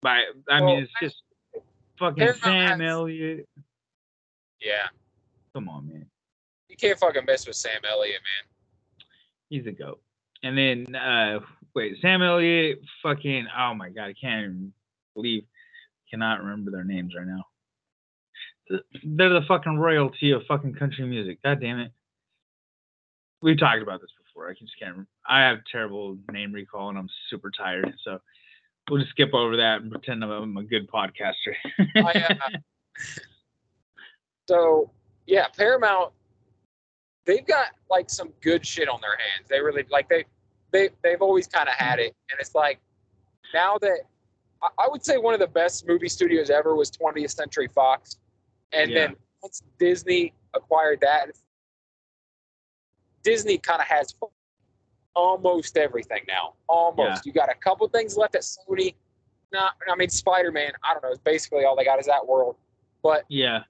[0.02, 1.24] By I well, mean, it's just
[2.00, 3.48] fucking Sam Elliott.
[4.62, 4.88] Yeah.
[5.54, 6.06] Come on, man.
[6.70, 9.06] You can't fucking mess with Sam Elliott, man.
[9.50, 10.02] He's a goat.
[10.44, 11.40] And then uh
[11.76, 14.74] wait, Sam Elliott, fucking oh my god, I can't even
[15.14, 15.44] believe
[16.10, 17.46] cannot remember their names right now.
[19.04, 21.42] They're the fucking royalty of fucking country music.
[21.44, 21.92] God damn it.
[23.42, 24.50] We've talked about this before.
[24.50, 24.92] I just can't.
[24.92, 25.10] Remember.
[25.28, 27.94] I have terrible name recall and I'm super tired.
[28.04, 28.20] So
[28.90, 31.56] we'll just skip over that and pretend I'm a good podcaster.
[31.96, 32.34] uh,
[34.48, 34.92] so
[35.26, 36.12] yeah, Paramount,
[37.26, 39.48] they've got like some good shit on their hands.
[39.50, 40.26] They really like they
[40.72, 42.80] they they've always kind of had it, and it's like
[43.54, 44.00] now that
[44.62, 48.18] I would say one of the best movie studios ever was 20th Century Fox,
[48.74, 49.08] and yeah.
[49.08, 51.32] then once Disney acquired that,
[53.24, 54.16] Disney kind of has
[55.16, 56.54] almost everything now.
[56.68, 57.00] Almost.
[57.00, 57.22] Yeah.
[57.26, 58.96] You got a couple things left at Sony.
[59.52, 60.72] Not, I mean, Spider Man.
[60.84, 61.10] I don't know.
[61.10, 62.56] It's basically all they got is that world.
[63.04, 63.64] But yeah,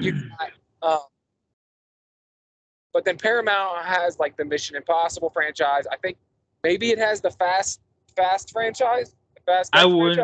[0.00, 0.50] you got.
[0.82, 1.00] Um,
[2.92, 5.84] but then Paramount has like the Mission Impossible franchise.
[5.90, 6.16] I think
[6.62, 7.80] maybe it has the Fast
[8.16, 9.14] Fast franchise.
[9.34, 9.70] The Fast.
[9.72, 10.18] I would.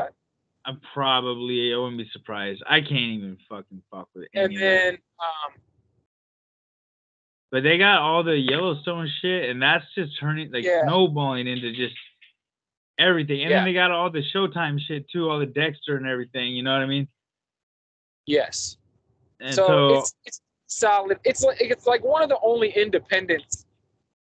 [0.66, 1.72] I'm probably.
[1.74, 2.62] I wouldn't be surprised.
[2.68, 4.30] I can't even fucking fuck with it.
[4.34, 5.52] And then, um,
[7.52, 10.82] but they got all the Yellowstone shit, and that's just turning like yeah.
[10.84, 11.94] snowballing into just
[12.98, 13.42] everything.
[13.42, 13.58] And yeah.
[13.58, 16.54] then they got all the Showtime shit too, all the Dexter and everything.
[16.56, 17.08] You know what I mean?
[18.26, 18.76] Yes.
[19.40, 21.18] And so, so it's, it's solid.
[21.24, 23.66] It's like it's like one of the only independents,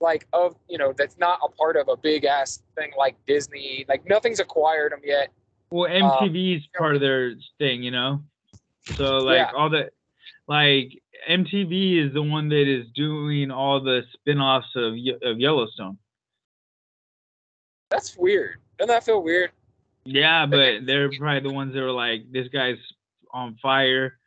[0.01, 3.85] like of you know, that's not a part of a big ass thing like Disney.
[3.87, 5.29] Like nothing's acquired them yet.
[5.69, 8.21] Well, MTV's um, part of their thing, you know.
[8.95, 9.51] So like yeah.
[9.55, 9.89] all the
[10.47, 15.97] like MTV is the one that is doing all the spin-offs of of Yellowstone.
[17.89, 18.57] That's weird.
[18.77, 19.51] Doesn't that feel weird?
[20.05, 22.77] Yeah, but they're probably the ones that were like, this guy's
[23.31, 24.17] on fire.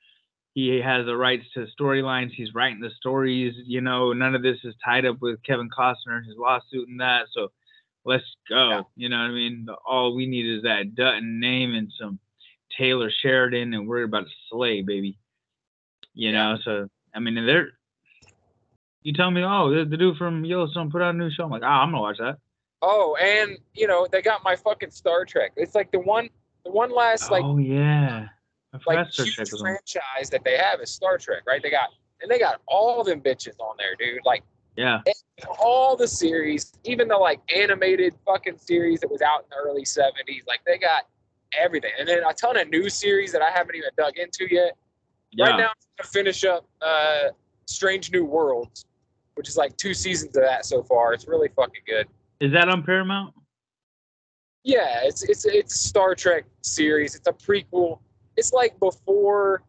[0.53, 2.33] He has the rights to storylines.
[2.33, 3.55] He's writing the stories.
[3.65, 7.01] You know, none of this is tied up with Kevin Costner and his lawsuit and
[7.01, 7.27] that.
[7.33, 7.49] So
[8.05, 8.71] let's go.
[8.71, 8.83] Yeah.
[8.97, 9.67] You know what I mean?
[9.87, 12.19] All we need is that Dutton name and some
[12.77, 15.19] Taylor Sheridan, and we're about to slay, baby.
[16.15, 17.71] You know, so I mean, they're.
[19.03, 21.45] You tell me, oh, the, the dude from Yellowstone put out a new show.
[21.45, 22.37] I'm like, oh, I'm gonna watch that.
[22.83, 25.53] Oh, and you know they got my fucking Star Trek.
[25.57, 26.29] It's like the one,
[26.65, 27.45] the one last like.
[27.45, 28.27] Oh yeah.
[28.87, 31.63] Like huge franchise that they have is Star Trek, right?
[31.63, 31.89] They got
[32.23, 34.21] and they got all them bitches on there, dude.
[34.25, 34.43] Like.
[34.81, 35.03] Yeah.
[35.59, 39.83] All the series, even the like animated fucking series that was out in the early
[39.83, 41.07] '70s, like they got
[41.59, 44.73] everything, and then a ton of new series that I haven't even dug into yet.
[45.33, 45.47] Yeah.
[45.47, 47.29] Right now, I'm gonna finish up uh,
[47.67, 48.87] Strange New Worlds,
[49.35, 51.13] which is like two seasons of that so far.
[51.13, 52.07] It's really fucking good.
[52.41, 53.35] Is that on Paramount?
[54.65, 57.15] Yeah, it's it's it's a Star Trek series.
[57.15, 57.99] It's a prequel.
[58.39, 59.63] It's like before.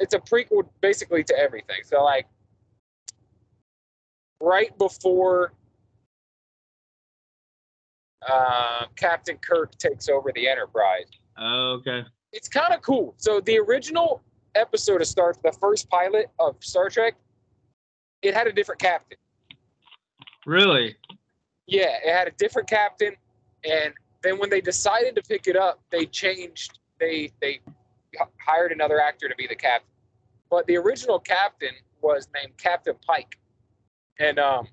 [0.00, 1.80] It's a prequel basically to everything.
[1.84, 2.26] So like,
[4.40, 5.52] right before
[8.28, 11.06] uh, Captain Kirk takes over the Enterprise.
[11.36, 13.14] Oh, okay it's kind of cool.
[13.16, 14.22] So the original
[14.54, 17.14] episode of Star, the first pilot of Star Trek,
[18.22, 19.18] it had a different captain.
[20.46, 20.96] Really?
[21.66, 23.14] Yeah, it had a different captain,
[23.68, 26.78] and then when they decided to pick it up, they changed.
[26.98, 27.60] They they
[28.44, 29.90] hired another actor to be the captain,
[30.50, 33.38] but the original captain was named Captain Pike,
[34.18, 34.68] and um.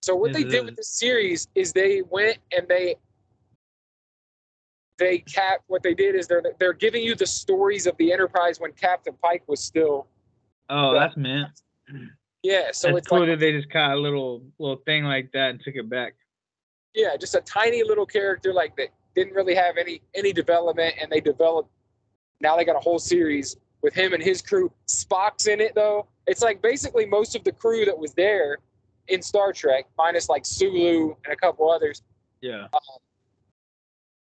[0.00, 2.94] So what they did with the series is they went and they
[4.98, 8.60] they cap what they did is they're they're giving you the stories of the Enterprise
[8.60, 10.06] when Captain Pike was still.
[10.68, 11.48] Oh, that's mint.
[12.42, 15.32] Yeah, so that's it's cool like, that they just caught a little little thing like
[15.32, 16.14] that and took it back.
[16.94, 21.10] Yeah, just a tiny little character like that didn't really have any any development, and
[21.10, 21.70] they developed
[22.40, 24.70] Now they got a whole series with him and his crew.
[24.86, 26.06] Spock's in it though.
[26.26, 28.58] It's like basically most of the crew that was there
[29.08, 32.02] in Star Trek, minus like Sulu and a couple others.
[32.40, 32.64] Yeah.
[32.72, 32.98] Um,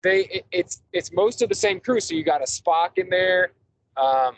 [0.03, 2.01] they it, it's it's most of the same crew.
[2.01, 3.53] So you got a Spock in there.
[3.97, 4.37] Um,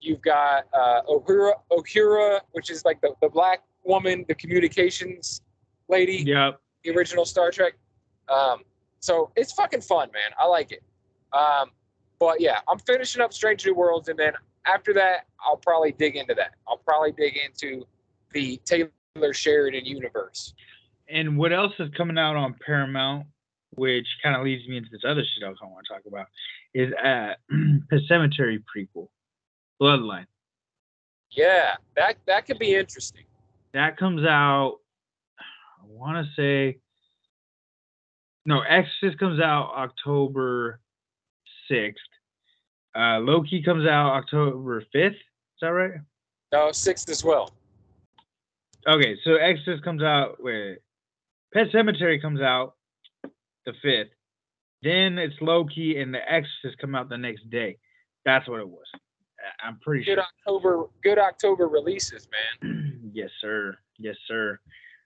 [0.00, 5.42] you've got uh, Uhura, Uhura, which is like the, the black woman, the communications
[5.88, 6.22] lady.
[6.26, 6.60] Yep.
[6.84, 7.74] The original Star Trek.
[8.28, 8.60] Um,
[9.00, 10.32] so it's fucking fun, man.
[10.38, 10.82] I like it.
[11.32, 11.70] Um,
[12.20, 14.34] but yeah, I'm finishing up Strange New Worlds, and then
[14.66, 16.52] after that, I'll probably dig into that.
[16.68, 17.86] I'll probably dig into
[18.32, 20.54] the Taylor Sheridan universe.
[21.08, 23.26] And what else is coming out on Paramount,
[23.70, 26.26] which kind of leads me into this other shit I want to talk about,
[26.74, 27.32] is uh,
[27.92, 29.08] a cemetery prequel,
[29.80, 30.26] Bloodline.
[31.32, 33.24] Yeah, that that could be interesting.
[33.72, 34.78] That comes out.
[35.38, 36.78] I want to say.
[38.46, 40.80] No, Exorcist comes out October
[41.68, 42.02] sixth.
[42.96, 45.12] Uh, Loki comes out October fifth.
[45.12, 45.92] Is that right?
[46.52, 47.52] No, sixth as well.
[48.88, 50.42] Okay, so Exorcist comes out.
[50.42, 50.78] Wait,
[51.52, 52.74] Pet Sematary comes out
[53.66, 54.10] the fifth.
[54.82, 57.76] Then it's Loki and the Exorcist come out the next day.
[58.24, 58.86] That's what it was.
[59.62, 60.22] I'm pretty good sure.
[60.22, 62.28] October, good October releases,
[62.62, 63.00] man.
[63.14, 63.76] yes, sir.
[63.98, 64.58] Yes, sir.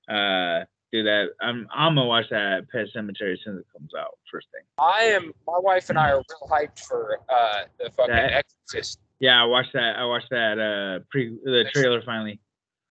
[0.09, 0.65] Uh,
[0.95, 1.31] do that.
[1.41, 4.19] I'm I'm gonna watch that Pet Sematary as soon as it comes out.
[4.31, 4.63] First thing.
[4.79, 5.33] I am.
[5.47, 9.01] My wife and I are real hyped for uh the fucking That- Exorcist.
[9.21, 9.97] Yeah, I watched that.
[9.97, 12.41] I watched that uh pre the trailer finally.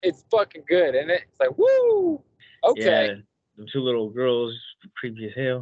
[0.02, 1.24] It's fucking good, and it?
[1.28, 2.22] it's like woo.
[2.64, 3.08] Okay.
[3.08, 3.14] Yeah,
[3.58, 4.54] the two little girls,
[4.96, 5.62] creepy as hell.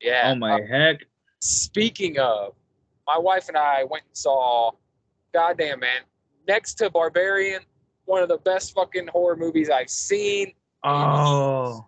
[0.00, 0.30] Yeah.
[0.32, 1.00] Oh my Uh, heck.
[1.40, 2.54] speaking of,
[3.06, 4.70] my wife and I went and saw.
[5.34, 6.02] Goddamn man,
[6.46, 7.62] next to Barbarian,
[8.04, 10.52] one of the best fucking horror movies I've seen.
[10.84, 11.86] Oh,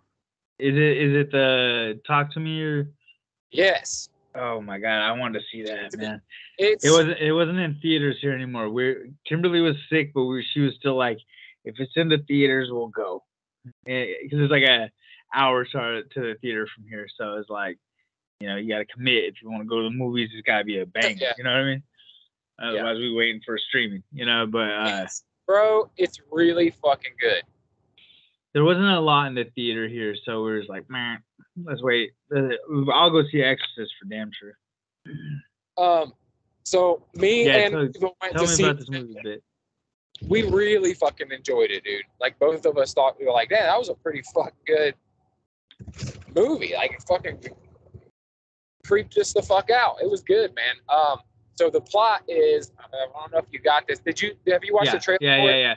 [0.59, 2.91] is it is it the Talk to Me or?
[3.51, 6.21] Yes, Oh my god, I wanted to see that man.
[6.59, 8.69] it's It wasn't it wasn't in theaters here anymore.
[8.69, 11.19] We're Kimberly was sick, but we, she was still like,
[11.65, 13.23] if it's in the theaters, we'll go.
[13.85, 14.91] Because it's like a
[15.33, 17.79] hour to, to the theater from here, so it's like,
[18.41, 20.31] you know, you got to commit if you want to go to the movies.
[20.35, 21.17] It's got to be a bang.
[21.17, 21.33] Yeah.
[21.39, 21.83] You know what I mean?
[22.61, 24.03] Otherwise, we waiting for streaming.
[24.13, 25.07] You know, but uh,
[25.47, 25.91] bro.
[25.97, 27.43] It's really fucking good.
[28.55, 31.19] There wasn't a lot in the theater here, so we was like, man,
[31.65, 32.13] let's wait.
[32.33, 34.57] I'll go see Exorcist for damn sure.
[35.77, 36.13] Um,
[36.63, 38.65] so me Yeah, and tell- went Tell to me see.
[38.65, 39.43] about this movie a bit.
[40.29, 42.05] We really fucking enjoyed it, dude.
[42.21, 44.95] Like both of us thought we were like, man, that was a pretty fucking good
[46.35, 46.73] movie.
[46.75, 47.41] Like it fucking
[48.87, 49.97] creeped us the fuck out.
[50.01, 50.77] It was good, man.
[50.89, 51.19] Um,
[51.57, 53.99] so the plot is I don't know if you got this.
[53.99, 55.19] Did you have you watched yeah, the trailer?
[55.21, 55.75] yeah, yeah, yeah.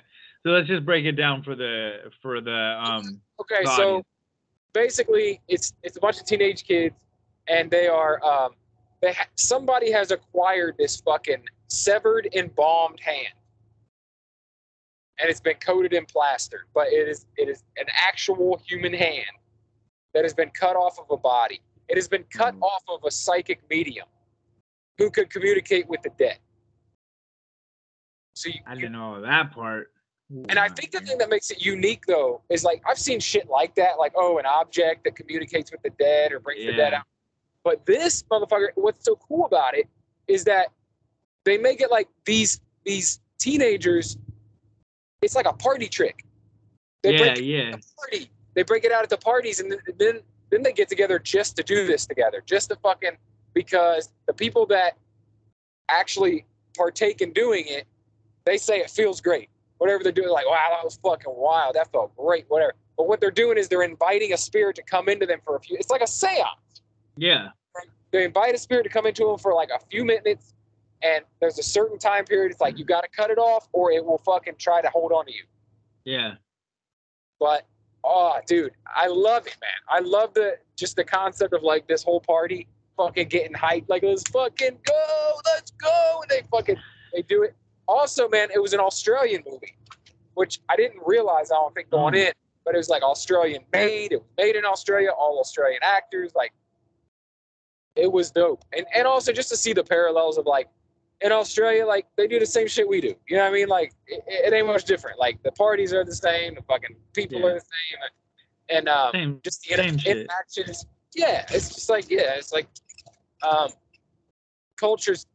[0.48, 3.20] So let's just break it down for the for the um.
[3.42, 4.02] Okay, the so
[4.72, 6.96] basically, it's it's a bunch of teenage kids,
[7.50, 8.52] and they are um,
[9.02, 13.34] they ha- somebody has acquired this fucking severed embalmed hand,
[15.20, 19.26] and it's been coated in plaster, but it is it is an actual human hand
[20.14, 21.60] that has been cut off of a body.
[21.90, 22.62] It has been cut Mhm.
[22.62, 24.08] off of a psychic medium
[24.98, 26.40] who could communicate with the dead.
[28.36, 29.92] So you, I didn't know that part.
[30.30, 33.50] And I think the thing that makes it unique, though, is like I've seen shit
[33.50, 36.94] like that, like oh, an object that communicates with the dead or brings the dead
[36.94, 37.06] out.
[37.64, 39.88] But this motherfucker, what's so cool about it
[40.28, 40.68] is that
[41.46, 44.18] they make it like these these teenagers.
[45.22, 46.26] It's like a party trick.
[47.04, 48.32] They yeah, break it yeah, the party.
[48.54, 51.56] They break it out at the parties, and then then, then they get together just
[51.56, 53.18] to do this together, just to fucking
[53.54, 54.98] because the people that
[55.90, 57.86] actually partake in doing it,
[58.46, 59.50] they say it feels great.
[59.78, 61.76] Whatever they're doing, like wow, that was fucking wild.
[61.76, 62.46] That felt great.
[62.48, 62.74] Whatever.
[62.98, 65.60] But what they're doing is they're inviting a spirit to come into them for a
[65.60, 65.78] few.
[65.80, 66.82] It's like a seance.
[67.16, 67.50] yeah.
[68.12, 70.54] They invite a spirit to come into them for like a few minutes,
[71.04, 72.52] and there's a certain time period.
[72.52, 75.12] It's like you got to cut it off, or it will fucking try to hold
[75.12, 75.44] on to you.
[76.06, 76.36] Yeah.
[77.38, 77.66] But
[78.06, 79.70] oh, dude, I love it, man.
[79.90, 83.90] I love the just the concept of like this whole party fucking getting hyped.
[83.90, 86.78] Like let's fucking go, let's go, and they fucking
[87.14, 87.56] they do it.
[87.88, 89.76] Also, man, it was an Australian movie,
[90.34, 91.52] which I didn't realize.
[91.52, 92.28] I don't think going Mm.
[92.28, 92.34] in,
[92.66, 94.12] but it was like Australian made.
[94.12, 96.34] It was made in Australia, all Australian actors.
[96.36, 96.54] Like
[97.96, 100.68] it was dope, and and also just to see the parallels of like
[101.22, 103.16] in Australia, like they do the same shit we do.
[103.28, 103.68] You know what I mean?
[103.70, 105.18] Like it, it ain't much different.
[105.18, 107.48] Like the parties are the same, the fucking people Yeah.
[107.48, 108.00] are the same,
[108.70, 109.40] and, and um, Same.
[109.44, 110.18] just the same inter- shit.
[110.18, 110.86] interactions.
[111.16, 112.68] Yeah, it's just like yeah, it's like
[113.42, 113.70] um,
[114.76, 115.26] culture's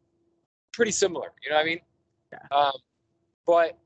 [0.73, 1.33] pretty similar.
[1.43, 1.81] You know what I mean?
[2.33, 2.57] Yeah.
[2.57, 2.73] Um,
[3.47, 3.79] but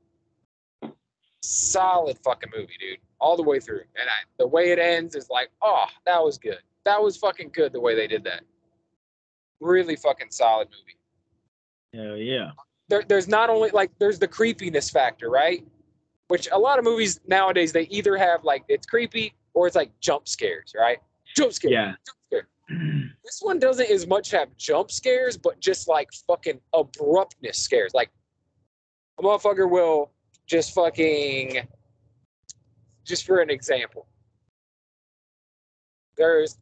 [1.41, 3.81] solid fucking movie, dude, all the way through.
[3.99, 6.59] And I, the way it ends is like, oh, that was good.
[6.85, 8.43] That was fucking good the way they did that.
[9.59, 12.07] Really fucking solid movie.
[12.07, 12.51] Hell yeah.
[12.89, 15.65] There, there's not only like there's the creepiness factor, right?
[16.29, 19.91] Which a lot of movies nowadays they either have like it's creepy or it's like
[19.99, 20.99] jump scares, right?
[21.35, 21.71] Jump scares.
[21.71, 21.93] Yeah.
[22.05, 22.47] Jump scare.
[23.23, 27.93] this one doesn't as much have jump scares, but just like fucking abruptness scares.
[27.93, 28.11] Like
[29.19, 30.11] a motherfucker will
[30.45, 31.67] just fucking
[33.05, 34.07] just for an example.
[36.17, 36.57] There's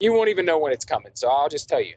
[0.00, 1.94] you won't even know when it's coming, so I'll just tell you.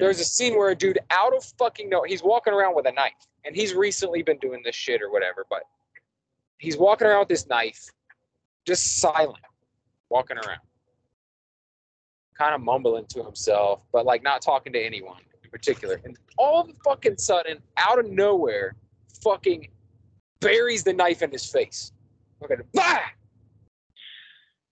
[0.00, 2.92] There's a scene where a dude out of fucking no, he's walking around with a
[2.92, 3.12] knife,
[3.44, 5.62] and he's recently been doing this shit or whatever, but
[6.58, 7.86] he's walking around with this knife,
[8.66, 9.38] just silent,
[10.10, 10.58] walking around,
[12.36, 15.20] kind of mumbling to himself, but like not talking to anyone
[15.54, 16.00] particular.
[16.04, 18.74] And all of a fucking sudden, out of nowhere,
[19.22, 19.68] fucking
[20.40, 21.92] buries the knife in his face.
[22.42, 22.98] Okay, bah!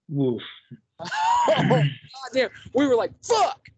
[0.09, 0.43] Woof.
[1.01, 1.07] oh,
[1.69, 1.85] God
[2.35, 2.51] damn.
[2.75, 3.69] We were like, fuck.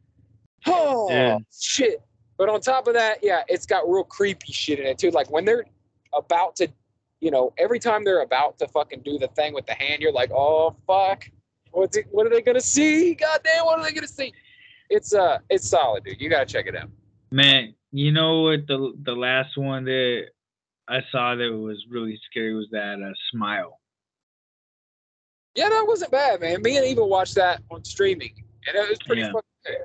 [0.67, 1.37] Oh, Yeah.
[1.55, 2.03] shit.
[2.39, 5.11] But on top of that, yeah, it's got real creepy shit in it too.
[5.11, 5.67] Like when they're
[6.15, 6.69] about to,
[7.21, 10.11] you know, every time they're about to fucking do the thing with the hand, you're
[10.11, 11.29] like, oh, fuck.
[11.71, 13.15] What's it, what are they to see?
[13.15, 14.33] God damn, what are they to see?
[14.95, 16.21] It's uh, it's solid, dude.
[16.21, 16.89] You got to check it out.
[17.33, 18.69] Man, you know what?
[18.69, 20.27] The the last one that
[20.87, 23.81] I saw that was really scary was that uh, Smile.
[25.57, 26.63] Yeah, that wasn't bad, man.
[26.63, 28.35] Me and Eva watched that on streaming,
[28.69, 29.33] and it was pretty Yeah.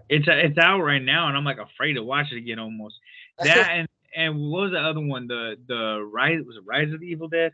[0.10, 2.96] It's uh, it's out right now, and I'm like afraid to watch it again almost.
[3.44, 5.26] That and and what was the other one?
[5.26, 7.52] The the rise was it Rise of the Evil Dead?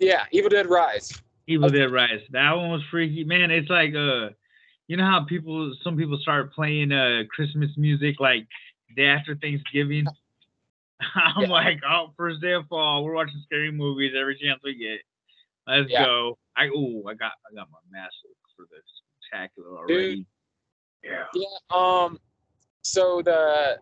[0.00, 1.22] yeah, Evil Dead Rise.
[1.46, 1.78] Evil Okay.
[1.78, 2.22] Dead Rise.
[2.30, 3.22] That one was freaky.
[3.22, 4.30] Man, it's like uh
[4.92, 8.46] you know how people some people start playing uh Christmas music like
[8.94, 10.04] day after Thanksgiving.
[11.14, 11.48] I'm Yeah.
[11.48, 15.00] like, oh, first day of fall, we're watching scary movies every chance we get.
[15.66, 16.04] Let's Yeah.
[16.04, 16.36] go.
[16.58, 18.12] I oh, I got I got my mask
[18.54, 18.76] for the
[19.34, 20.26] spooktacular already.
[21.02, 21.24] Yeah.
[21.34, 21.74] Yeah.
[21.74, 22.20] Um.
[22.82, 23.78] So the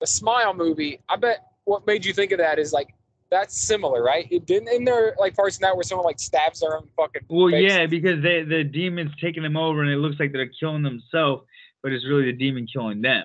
[0.00, 0.98] the Smile movie.
[1.08, 2.88] I bet what made you think of that is like
[3.30, 4.26] that's similar, right?
[4.30, 7.22] It didn't in there like parts in that where someone like stabs their own fucking.
[7.28, 7.70] Well, face?
[7.70, 11.44] yeah, because they the demon's taking them over, and it looks like they're killing themselves,
[11.82, 13.24] but it's really the demon killing them.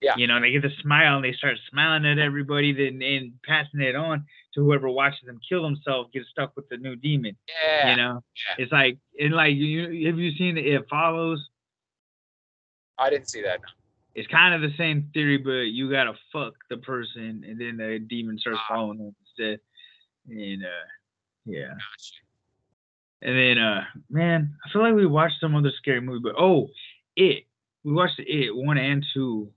[0.00, 0.14] Yeah.
[0.16, 3.32] You know, and they get the smile, and they start smiling at everybody, then and
[3.44, 4.24] passing it on
[4.54, 7.36] to whoever watches them kill themselves, get stuck with the new demon.
[7.64, 7.90] Yeah.
[7.90, 8.62] You know, Yeah.
[8.64, 11.48] it's like and like you have you seen It Follows?
[12.96, 13.60] I didn't see that.
[14.14, 17.98] It's kind of the same theory, but you gotta fuck the person, and then the
[18.00, 18.74] demon starts Ah.
[18.74, 20.86] following them And uh,
[21.44, 21.68] yeah.
[21.68, 22.18] Gotcha.
[23.20, 26.68] And then, uh, man, I feel like we watched some other scary movie, but oh,
[27.16, 27.44] it.
[27.84, 29.50] We watched it one and two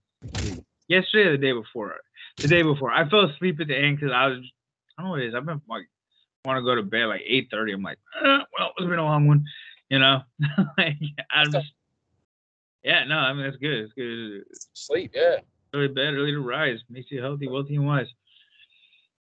[0.87, 1.95] yesterday or the day before.
[2.41, 4.39] The day before, I fell asleep at the end because I was,
[4.97, 5.35] I don't know what it is.
[5.35, 5.87] I've been like,
[6.45, 7.71] want to go to bed like eight thirty.
[7.71, 9.45] I'm like, well, it's been a long one,
[9.89, 10.21] you know.
[10.77, 10.97] like,
[11.31, 11.71] I'm just,
[12.83, 13.85] yeah, no, I mean it's good.
[13.85, 14.43] It's good.
[14.73, 15.11] Sleep.
[15.13, 15.37] Yeah.
[15.73, 18.07] Early to bed, early to rise, makes you healthy, wealthy, and wise.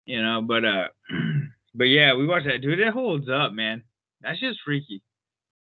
[0.05, 0.87] You know, but uh,
[1.75, 2.79] but yeah, we watched that, dude.
[2.79, 3.83] It holds up, man.
[4.21, 5.01] That's just freaky.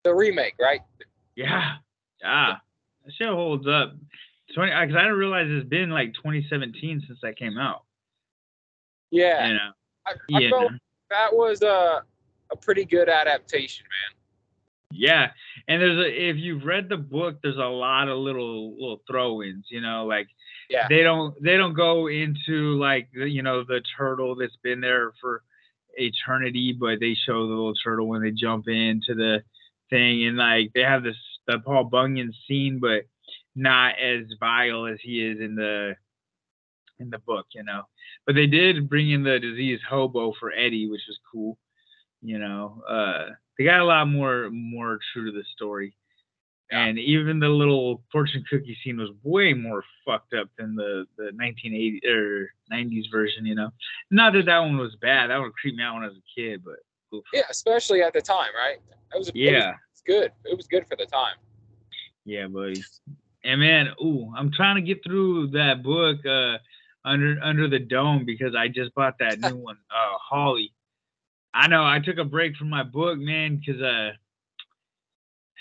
[0.05, 0.81] The remake, right?
[1.37, 1.77] Yeah,
[2.21, 2.57] yeah,
[3.05, 3.95] that shit holds up.
[4.55, 7.85] Twenty, because I didn't realize it's been like 2017 since that came out.
[9.11, 9.47] Yeah.
[9.47, 9.71] You know,
[10.07, 10.73] I, I yeah, felt
[11.11, 12.03] that was a
[12.51, 14.19] a pretty good adaptation, man.
[14.99, 15.31] yeah.
[15.69, 19.67] And there's a, if you've read the book, there's a lot of little little throw-ins.
[19.71, 20.29] You know, like
[20.73, 20.87] Yeah.
[20.89, 25.43] they don't they don't go into like you know the turtle that's been there for
[25.95, 29.43] eternity, but they show the little turtle when they jump into the
[29.91, 33.03] thing, and like they have this the Paul Bunyan scene, but
[33.55, 35.95] not as vile as he is in the
[36.99, 37.83] in the book, you know.
[38.27, 41.59] But they did bring in the disease hobo for Eddie, which was cool.
[42.23, 45.95] You know, uh, they got a lot more more true to the story.
[46.73, 46.87] Yeah.
[46.87, 51.25] And even the little fortune cookie scene was way more fucked up than the the
[51.35, 53.45] 1980 or 90s version.
[53.45, 53.71] You know,
[54.11, 55.31] not that that one was bad.
[55.31, 56.77] That one creeped me out when I was a kid, but
[57.17, 57.25] oof.
[57.33, 58.79] Yeah, especially at the time, right?
[59.15, 59.29] It was.
[59.29, 59.75] It was yeah,
[60.07, 60.33] good.
[60.45, 61.37] It was good for the time.
[62.25, 62.83] yeah, buddy.
[63.45, 66.59] And man, ooh, I'm trying to get through that book, uh,
[67.05, 70.73] under under the dome because I just bought that new one, uh, Holly.
[71.55, 74.13] I know I took a break from my book, man, because uh,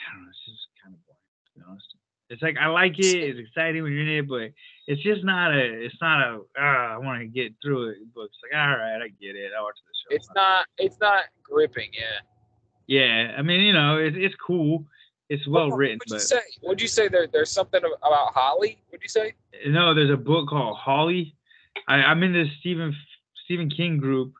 [0.02, 1.96] I don't know, it's just kind of boring to be honest.
[2.32, 4.52] It's like I like it, it's exciting when you're in it, but
[4.88, 7.98] it's just not a, it's not a, ah, I want to get through it.
[8.16, 9.52] Book's like, all right, I get it.
[9.58, 10.16] I watch the show.
[10.16, 10.66] It's not.
[10.78, 11.90] It's not gripping.
[11.94, 12.20] Yeah.
[12.88, 14.86] Yeah, I mean, you know, it's it's cool.
[15.30, 16.42] It's well written, What'd you but say?
[16.62, 17.08] What'd you say?
[17.08, 18.82] There, there's something about Holly.
[18.90, 19.34] What'd you say?
[19.68, 21.36] no, there's a book called Holly.
[21.88, 22.96] I, I'm in this Stephen
[23.46, 24.34] Stephen King group.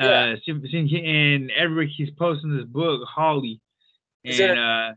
[0.00, 0.34] Uh, Yeah.
[0.42, 3.60] Stephen, Stephen King, and everybody keeps posting this book, Holly,
[4.24, 4.92] Is it and uh,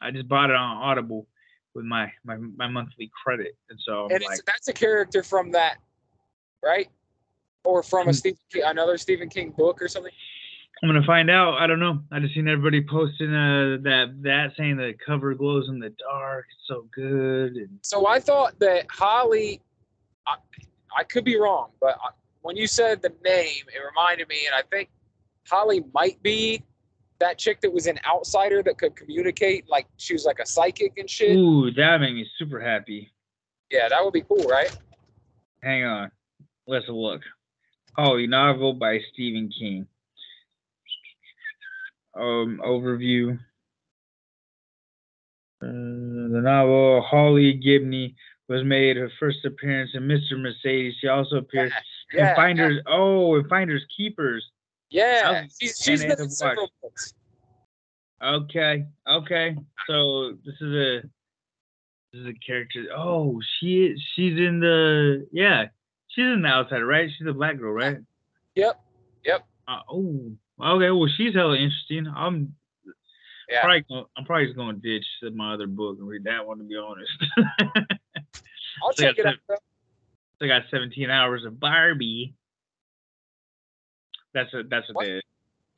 [0.00, 1.26] I just bought it on Audible.
[1.74, 5.52] with my my, my monthly credit, and so and like, it's, that's a character from
[5.52, 5.76] that,
[6.62, 6.88] right?
[7.64, 8.16] Or from a Hmm.
[8.16, 10.12] Stephen King, another Stephen King book or something.
[10.82, 11.58] I'm gonna find out.
[11.58, 12.00] I don't know.
[12.10, 16.46] I just seen everybody posting uh, that that saying the cover glows in the dark.
[16.48, 17.56] It's so good.
[17.56, 19.60] And So I thought that Holly,
[20.26, 20.36] I,
[20.96, 24.54] I could be wrong, but I, when you said the name, it reminded me, and
[24.54, 24.88] I think
[25.46, 26.64] Holly might be
[27.20, 30.98] that chick that was an outsider that could communicate, like she was like a psychic
[30.98, 31.36] and shit.
[31.36, 33.12] ooh, that made me super happy.
[33.70, 34.70] Yeah, that would be cool, right?
[35.62, 36.10] Hang on.
[36.66, 37.20] Let's look.
[37.96, 39.86] Oh, novel by Stephen King.
[42.14, 43.38] Um, overview.
[45.62, 48.16] Uh, the novel Holly Gibney
[48.48, 50.40] was made her first appearance in Mr.
[50.40, 50.94] Mercedes.
[51.00, 51.72] She also appeared
[52.12, 52.82] Yeah, in Finders.
[52.88, 54.44] Oh, in Finders Keepers.
[54.90, 57.14] Yeah, she's she's been in several books.
[58.22, 59.56] Okay, okay.
[59.86, 61.00] So this is a
[62.12, 62.86] this is a character.
[62.94, 63.96] Oh, she.
[64.14, 65.66] She's in the yeah.
[66.08, 67.08] She's in the outside, right?
[67.16, 67.98] She's a black girl, right?
[68.56, 68.80] Yep,
[69.24, 69.46] yep.
[69.68, 70.90] Uh, oh, okay.
[70.90, 72.08] Well, she's hella interesting.
[72.14, 72.54] I'm
[73.48, 73.60] Yeah.
[73.62, 76.64] probably gonna, I'm probably just gonna ditch my other book and read that one to
[76.64, 77.12] be honest.
[78.82, 79.36] I'll So check it out.
[80.42, 82.34] I got 17 hours of Barbie.
[84.34, 85.04] That's a that's what, What?
[85.06, 85.22] the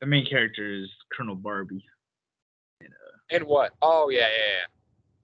[0.01, 1.83] the main character is Colonel Barbie,
[3.31, 3.73] And what?
[3.81, 4.27] Oh yeah,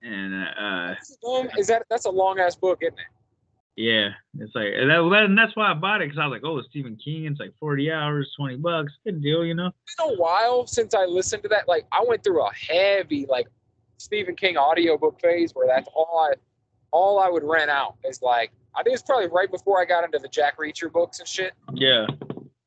[0.04, 0.88] yeah, and uh, uh yeah.
[0.96, 3.06] That's a long- Is that that's a long ass book, isn't it?
[3.76, 4.10] yeah,
[4.40, 6.58] it's like and that, and that's why I bought it because I was like, oh,
[6.58, 7.26] it's Stephen King.
[7.26, 9.72] It's like 40 hours, 20 bucks, good deal, you know.
[9.86, 11.68] It's been a while since I listened to that.
[11.68, 13.48] Like I went through a heavy like
[13.98, 16.34] Stephen King audiobook phase where that's all I
[16.92, 20.04] all I would rent out is like I think it's probably right before I got
[20.04, 21.54] into the Jack Reacher books and shit.
[21.74, 22.06] Yeah,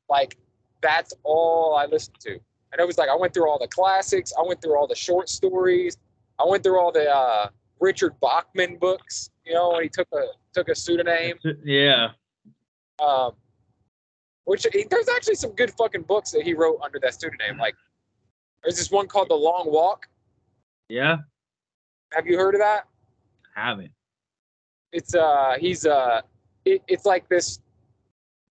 [0.09, 0.37] Like
[0.83, 2.33] that's all I listened to.
[2.33, 4.95] And it was like I went through all the classics, I went through all the
[4.95, 5.97] short stories,
[6.39, 10.25] I went through all the uh, Richard Bachman books, you know, when he took a
[10.53, 11.37] took a pseudonym.
[11.63, 12.09] yeah.
[13.03, 13.31] Um,
[14.45, 17.57] which there's actually some good fucking books that he wrote under that pseudonym.
[17.57, 17.75] Like
[18.63, 20.05] there's this one called The Long Walk.
[20.89, 21.17] Yeah,
[22.13, 22.85] Have you heard of that?
[23.55, 23.91] haven't.
[24.91, 26.21] It's uh he's uh
[26.65, 27.59] it, it's like this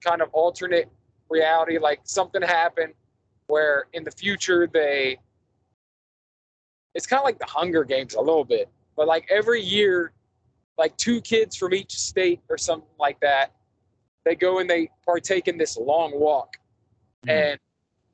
[0.05, 0.89] kind of alternate
[1.33, 1.79] reality.
[1.79, 2.95] Like something happened
[3.49, 5.19] where in the future they
[6.95, 10.13] it's kind of like the Hunger Games a little bit, but like every year,
[10.77, 13.53] like two kids from each state or something like that,
[14.25, 16.57] they go and they partake in this long walk,
[17.25, 17.31] Hmm.
[17.31, 17.61] and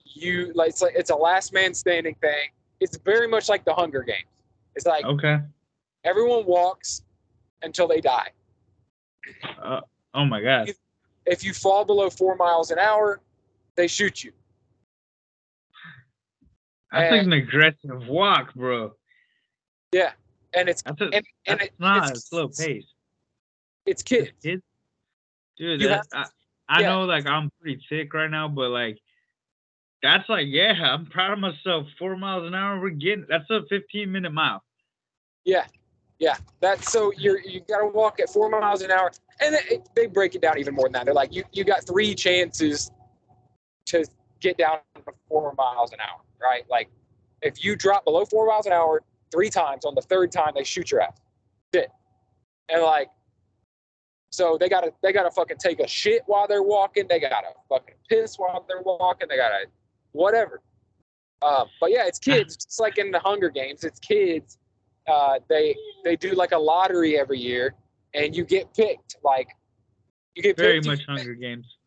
[0.04, 2.50] you like it's like it's a last man standing thing.
[2.80, 4.28] It's very much like the Hunger Games.
[4.76, 5.38] It's like Okay.
[6.04, 7.02] everyone walks
[7.62, 8.30] until they die.
[9.60, 9.80] Uh,
[10.14, 10.70] oh my god.
[11.28, 13.20] If you fall below four miles an hour,
[13.76, 14.32] they shoot you.
[16.90, 18.92] That's like and- an aggressive walk, bro.
[19.92, 20.12] Yeah,
[20.54, 21.24] and it's That's a and, and
[21.60, 22.84] that's it, not it's, a slow pace.
[23.86, 24.30] It's kids.
[24.42, 24.62] Kids,
[25.56, 25.80] dude.
[25.80, 26.26] You That, I,
[26.68, 26.88] I yeah.
[26.90, 28.98] know, like I'm pretty thick right now, but like
[30.02, 31.86] that's like, yeah, I'm proud of myself.
[31.98, 33.24] Four miles an hour, we're getting.
[33.28, 34.62] That's a 15 minute mile.
[35.44, 35.64] Yeah,
[36.18, 36.36] yeah.
[36.60, 39.10] That's so you're you got to walk at four miles an hour,
[39.40, 41.04] and they, they break it down even more than that.
[41.04, 42.90] They're like you you got three chances
[43.86, 44.04] to
[44.40, 46.64] get down to four miles an hour, right?
[46.68, 46.88] Like
[47.42, 50.64] if you drop below four miles an hour three times, on the third time they
[50.64, 51.16] shoot your ass.
[51.72, 51.90] It.
[52.68, 53.08] And like,
[54.30, 57.06] so they gotta they gotta fucking take a shit while they're walking.
[57.08, 59.28] They gotta fucking piss while they're walking.
[59.28, 59.66] They gotta
[60.12, 60.60] whatever.
[61.40, 62.56] Um, but yeah, it's kids.
[62.56, 63.84] It's like in the Hunger Games.
[63.84, 64.58] It's kids.
[65.09, 67.74] Uh, they they do like a lottery every year,
[68.14, 69.16] and you get picked.
[69.24, 69.48] Like
[70.34, 71.09] you get Very picked, much get.
[71.09, 71.78] Hunger Games.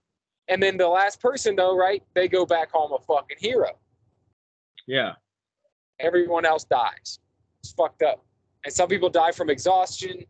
[0.47, 2.03] And then the last person though, right?
[2.13, 3.69] They go back home a fucking hero.
[4.87, 5.13] Yeah.
[5.99, 7.19] Everyone else dies.
[7.63, 8.25] It's fucked up.
[8.65, 10.25] And some people die from exhaustion.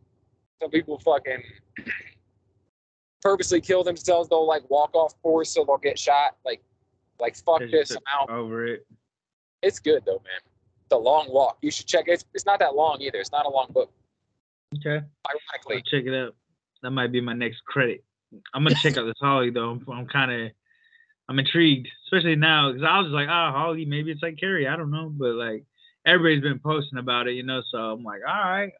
[0.60, 1.42] Some people fucking
[3.22, 4.28] purposely kill themselves.
[4.28, 6.36] They'll like walk off course so they'll get shot.
[6.44, 6.62] Like,
[7.18, 7.90] like fuck this.
[7.90, 8.30] I'm out.
[8.30, 8.86] Over it.
[9.62, 10.51] It's good though, man.
[10.92, 11.58] A long walk.
[11.62, 12.12] You should check it.
[12.12, 13.18] It's, it's not that long either.
[13.18, 13.90] It's not a long book.
[14.76, 15.04] Okay.
[15.26, 16.34] I'll Ironically, check it out.
[16.82, 18.04] That might be my next credit.
[18.54, 19.70] I'm gonna check out this Holly though.
[19.70, 20.50] I'm, I'm kind of,
[21.28, 24.66] I'm intrigued, especially now because I was like, ah, oh, Holly, maybe it's like Carrie.
[24.66, 25.64] I don't know, but like
[26.06, 27.62] everybody's been posting about it, you know.
[27.70, 28.72] So I'm like, all right.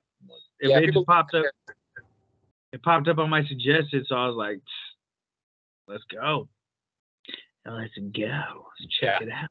[0.61, 1.45] If Yeah, it just popped up,
[2.73, 4.61] it popped up on my suggested, so I was like,
[5.89, 6.49] let's go.
[7.67, 8.67] Let's go.
[8.81, 9.27] Let's check Yeah.
[9.27, 9.51] it out.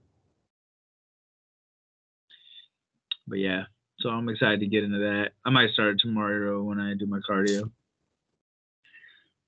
[3.31, 3.63] But yeah,
[4.01, 5.29] so I'm excited to get into that.
[5.45, 7.71] I might start tomorrow when I do my cardio.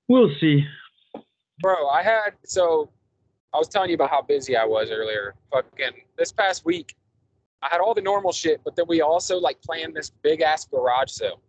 [0.08, 0.64] We'll see.
[1.60, 2.88] bro, I had so
[3.52, 5.34] I was telling you about how busy I was earlier.
[5.52, 6.96] Fucking this past week,
[7.60, 10.64] I had all the normal shit, but then we also like planned this big ass
[10.64, 11.42] garage sale.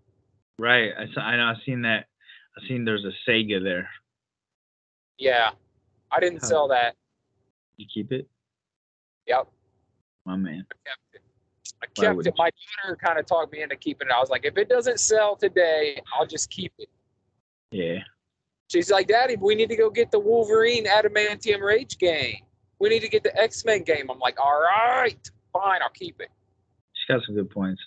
[0.59, 0.91] Right.
[0.97, 1.45] I saw, I know.
[1.45, 2.07] I've seen that.
[2.57, 3.89] I've seen there's a Sega there.
[5.17, 5.51] Yeah,
[6.11, 6.47] I didn't Huh.
[6.47, 6.95] sell that.
[7.77, 8.27] You keep it,
[9.27, 9.47] Yep,
[10.25, 10.65] my man.
[10.69, 10.99] I kept.
[11.97, 12.33] I kept it.
[12.37, 12.49] My
[12.83, 14.13] daughter kind of talked me into keeping it.
[14.13, 16.89] I was like, if it doesn't sell today, I'll just keep it.
[17.71, 17.99] Yeah.
[18.71, 22.37] She's like, Daddy, we need to go get the Wolverine Adamantium Rage game.
[22.79, 24.09] We need to get the X Men game.
[24.09, 26.29] I'm like, all right, fine, I'll keep it.
[26.93, 27.81] She's got some good points.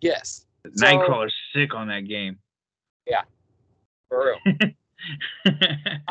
[0.00, 2.38] Yes, So- Nightcrawler's sick on that game.
[3.06, 3.22] Yeah.
[4.08, 4.56] For real.
[5.46, 5.50] I,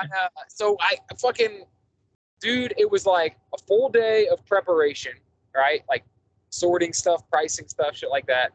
[0.01, 1.63] uh, so I fucking,
[2.41, 5.13] dude, it was like a full day of preparation,
[5.55, 5.81] right?
[5.89, 6.03] Like
[6.53, 8.51] sorting stuff, pricing stuff, shit like that.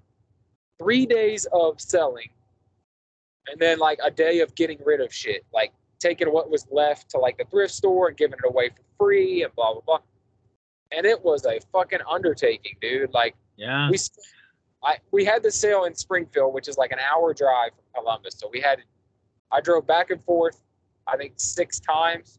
[0.78, 2.28] Three days of selling,
[3.49, 7.11] and then like a day of getting rid of shit, like taking what was left
[7.11, 9.99] to like the thrift store and giving it away for free and blah blah blah.
[10.92, 13.12] And it was a fucking undertaking, dude.
[13.12, 13.90] Like yeah.
[13.90, 13.99] we,
[14.84, 18.36] I we had the sale in Springfield, which is like an hour drive from Columbus.
[18.38, 18.78] So we had,
[19.51, 20.62] I drove back and forth,
[21.07, 22.38] I think six times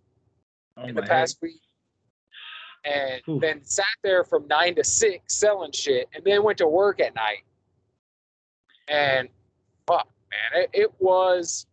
[0.77, 1.61] Oh in the past week,
[2.85, 3.41] and Oof.
[3.41, 7.13] then sat there from nine to six selling shit, and then went to work at
[7.15, 7.43] night.
[8.87, 9.29] And
[9.87, 11.65] fuck, man, it, it was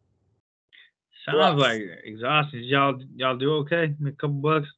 [1.25, 1.59] Sounds rough.
[1.59, 2.65] like exhausted.
[2.65, 3.95] Y'all y'all do okay?
[3.99, 4.69] Make a couple bucks.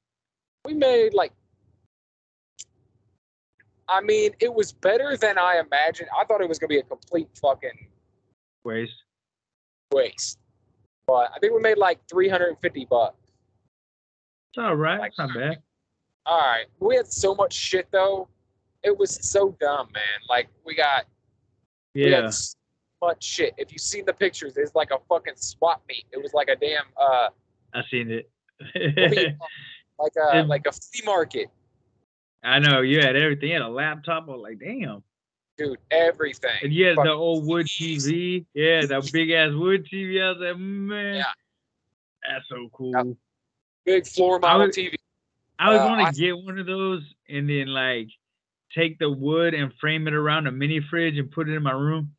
[0.65, 1.33] we made like.
[3.89, 6.11] I mean, it was better than I imagined.
[6.19, 7.89] I thought it was gonna be a complete fucking
[8.65, 8.93] Waste.
[9.93, 10.39] waste.
[11.07, 13.17] But I think we made like 350 bucks.
[14.53, 15.01] It's all right.
[15.01, 15.63] Like- It's not bad.
[16.29, 16.67] All right.
[16.79, 18.29] We had so much shit though.
[18.83, 20.03] It was so dumb, man.
[20.29, 21.07] Like we got
[21.95, 22.23] Yeah.
[22.23, 22.55] had so
[23.01, 23.55] much shit.
[23.57, 26.05] If you seen the pictures, it's like a fucking swap meet.
[26.13, 27.29] It was like a damn uh
[27.75, 28.31] I seen it.
[29.99, 31.49] like a And- like a flea market.
[32.45, 33.49] I know you had everything.
[33.49, 34.29] You had a laptop.
[34.29, 35.03] I was like, damn.
[35.57, 36.51] Dude, everything.
[36.63, 38.45] And you had the old wood TV.
[38.55, 40.23] Yeah, that big ass wood TV.
[40.23, 41.25] I was like, man, Yeah.
[42.29, 43.17] that's so cool.
[43.85, 44.95] Big floor model was- TV.
[45.59, 48.09] I was Uh, going to get one of those and then like
[48.75, 51.73] take the wood and frame it around a mini fridge and put it in my
[51.73, 52.15] room.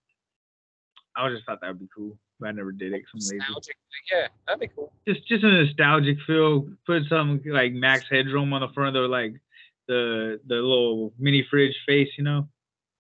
[1.16, 3.04] I just thought that would be cool, but I never did it.
[3.14, 3.38] I'm lazy.
[3.38, 3.76] Nostalgic.
[4.12, 4.94] Yeah, that'd be cool.
[5.08, 6.68] Just just a nostalgic feel.
[6.86, 9.34] Put some like max headroom on the front of the like
[9.88, 12.48] the the little mini fridge face, you know.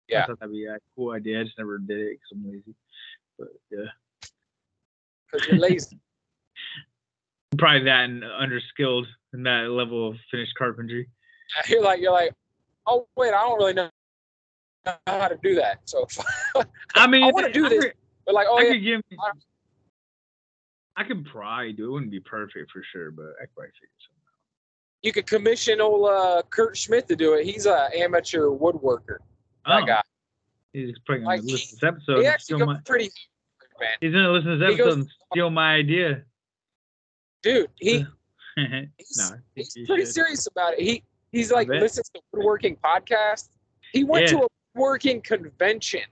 [0.08, 0.22] Yeah.
[0.22, 1.40] I thought that'd be a cool idea.
[1.40, 2.74] I just never did it because I'm lazy.
[3.38, 3.90] But yeah,
[5.30, 5.98] Because you're lazy.
[7.58, 11.08] probably that and underskilled in that level of finished carpentry.
[11.68, 12.32] you're like you're like,
[12.86, 13.90] oh wait, I don't really know
[15.06, 15.80] how to do that.
[15.84, 16.06] So
[16.94, 17.84] I mean, I wanna do this.
[17.84, 17.94] could-
[18.26, 19.00] but like, oh I yeah, could give.
[19.20, 19.30] I-
[20.96, 21.92] I could probably do it.
[21.92, 24.38] Wouldn't be perfect for sure, but I could probably figure something out.
[25.02, 27.44] you could commission old uh, Kurt Schmidt to do it.
[27.44, 29.18] He's an amateur woodworker.
[29.64, 30.02] That Oh, guy.
[30.72, 32.20] He's probably gonna listen to this episode.
[32.20, 33.10] he actually goes my, pretty
[33.80, 33.90] man.
[34.00, 36.22] he's gonna listen to this he goes- episode and steal my idea.
[37.42, 38.04] Dude, he
[39.16, 40.14] no, he's, he's he pretty should.
[40.14, 40.80] serious about it.
[40.80, 41.02] He
[41.32, 43.48] he's like listens to woodworking podcast.
[43.92, 44.38] He went Yeah.
[44.38, 46.02] to a woodworking convention.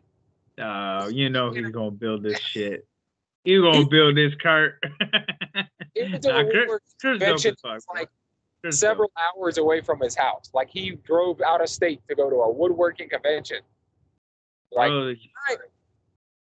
[0.59, 2.87] Oh, you know he's gonna build this shit.
[3.45, 4.83] He's gonna build this cart.
[5.95, 6.67] He went to Nah, a woodworking
[7.01, 8.11] dope convention fuck, like
[8.71, 10.51] several hours away from his house.
[10.53, 13.61] Like he drove out of state to go to a woodworking convention.
[14.73, 15.15] Like Bro,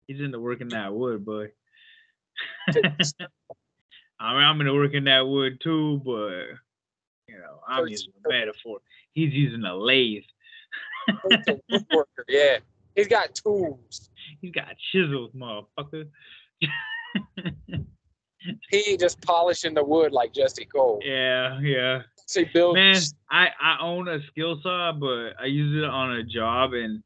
[0.06, 1.52] he's into working that wood, boy.
[4.18, 6.56] I mean, I'm gonna work in that wood too, but
[7.28, 8.78] you know, I'm Kurt's- using a metaphor.
[9.12, 10.22] He's using a lathe.
[11.22, 12.58] Kurt's a woodworker, yeah.
[12.94, 14.10] He's got tools.
[14.40, 16.08] He's got chisels, motherfucker.
[18.70, 21.00] He just polishing the wood like Jesse Cole.
[21.04, 22.02] yeah, yeah.
[22.26, 22.96] So he builds Man,
[23.30, 27.02] I I own a skill saw, but I use it on a job, and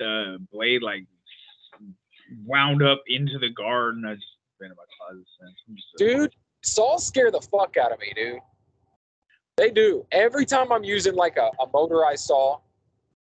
[0.00, 1.06] the blade like
[2.44, 4.04] wound up into the garden.
[4.04, 4.26] I just
[4.70, 5.54] my closet since.
[5.68, 8.38] I'm just a- dude, saws scare the fuck out of me, dude.
[9.56, 10.04] They do.
[10.10, 12.58] Every time I'm using like a, a motorized saw,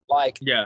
[0.09, 0.65] like Yeah,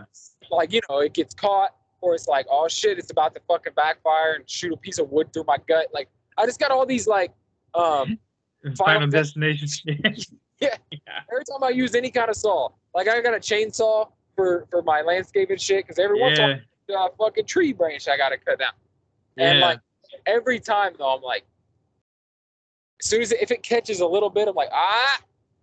[0.51, 3.73] like you know, it gets caught, or it's like, oh shit, it's about to fucking
[3.75, 5.87] backfire and shoot a piece of wood through my gut.
[5.93, 6.07] Like
[6.37, 7.31] I just got all these like
[7.73, 8.19] um
[8.63, 9.67] Final, Final Destination.
[10.61, 10.75] Yeah.
[11.31, 14.81] every time I use any kind of saw, like I got a chainsaw for for
[14.81, 18.37] my landscaping shit, because every once in a while a fucking tree branch I gotta
[18.37, 18.73] cut down.
[19.37, 19.51] yeah.
[19.51, 19.79] And like
[20.25, 21.43] every time though, I'm like,
[23.01, 25.21] as soon as it, if it catches a little bit, I'm like, ah,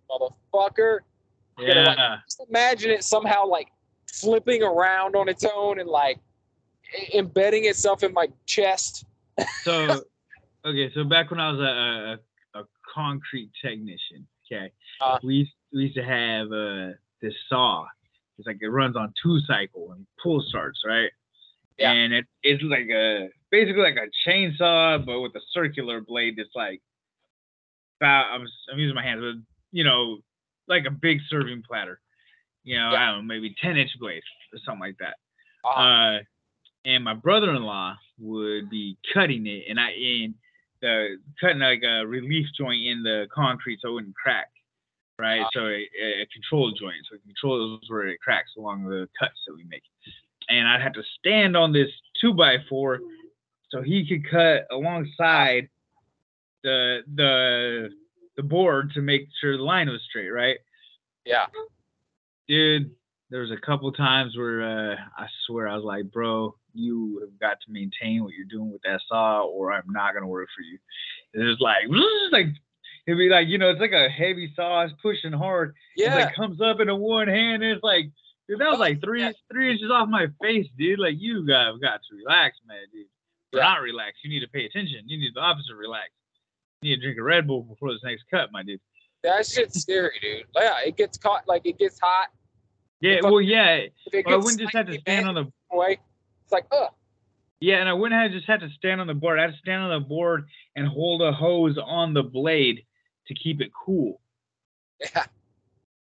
[0.09, 0.99] motherfucker.
[1.57, 2.17] gonna, like, yeah.
[2.25, 3.69] Just imagine it somehow like
[4.11, 6.19] flipping around on its own and like
[7.13, 9.05] embedding itself in my chest.
[9.63, 10.03] So,
[10.65, 14.71] okay, so back when I was a a, a concrete technician, okay,
[15.01, 15.19] Uh.
[15.23, 17.85] we used, we used to have uh this saw.
[18.37, 21.09] It's like it runs on two cycle and pull starts, right?
[21.79, 21.91] Yeah.
[21.91, 26.49] And it, it's like a basically like a chainsaw, but with a circular blade that's
[26.55, 26.81] like
[27.99, 29.41] about I'm, I'm using my hands, but
[29.71, 30.19] you know,
[30.67, 31.99] like a big serving platter.
[32.63, 32.97] You know, Yeah.
[32.97, 34.23] I don't know, maybe 10 inch blade
[34.53, 35.15] or something like that.
[35.63, 35.81] Uh-huh.
[35.81, 36.19] Uh,
[36.85, 40.35] and my brother-in-law would be cutting it, and I in
[40.81, 44.47] the cutting like a relief joint in the concrete so it wouldn't crack,
[45.19, 45.41] right?
[45.43, 45.49] Ah.
[45.53, 45.87] So a,
[46.21, 49.83] a control joint, so it controls where it cracks along the cuts that we make.
[50.49, 51.89] And I'd have to stand on this
[52.21, 52.99] two by four,
[53.69, 55.69] so he could cut alongside
[56.63, 57.89] the the
[58.35, 60.57] the board to make sure the line was straight, right?
[61.25, 61.45] yeah.
[62.47, 62.91] dude,
[63.29, 67.39] there was a couple times where uh, I swear I was like, bro, you have
[67.39, 70.61] got to maintain what you're doing with that saw, or I'm not gonna work for
[70.61, 70.77] you.
[71.33, 71.83] And it was like,
[72.31, 72.47] like
[73.05, 75.73] it'd be like, you know, it's like a heavy saw, it's pushing hard.
[75.95, 76.15] It Yeah.
[76.15, 78.05] like comes up into one hand, and it's like,
[78.47, 80.99] dude, that was like three three inches off my face, dude.
[80.99, 83.07] Like you got got to relax, man, dude.
[83.53, 83.61] Yeah.
[83.61, 84.17] not relax.
[84.23, 85.03] You need to pay attention.
[85.05, 86.09] You need the opposite relax.
[86.81, 88.79] You need to drink a Red Bull before this next cut, my dude.
[89.23, 90.43] That shit's scary, dude.
[90.55, 92.27] Yeah, it gets caught like it gets hot.
[93.01, 93.85] Yeah, well, yeah.
[94.13, 95.99] Well, I wouldn't just have to stand on the away,
[96.43, 96.89] it's like, ugh.
[97.59, 99.39] Yeah, and I wouldn't have just had to stand on the board.
[99.39, 100.45] I had to stand on the board
[100.75, 102.83] and hold a hose on the blade
[103.27, 104.21] to keep it cool.
[104.99, 105.25] Yeah.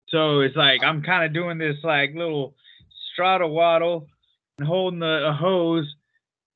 [0.08, 2.54] So it's like I'm kind of doing this like little
[3.12, 4.06] strata waddle
[4.58, 5.86] and holding the a hose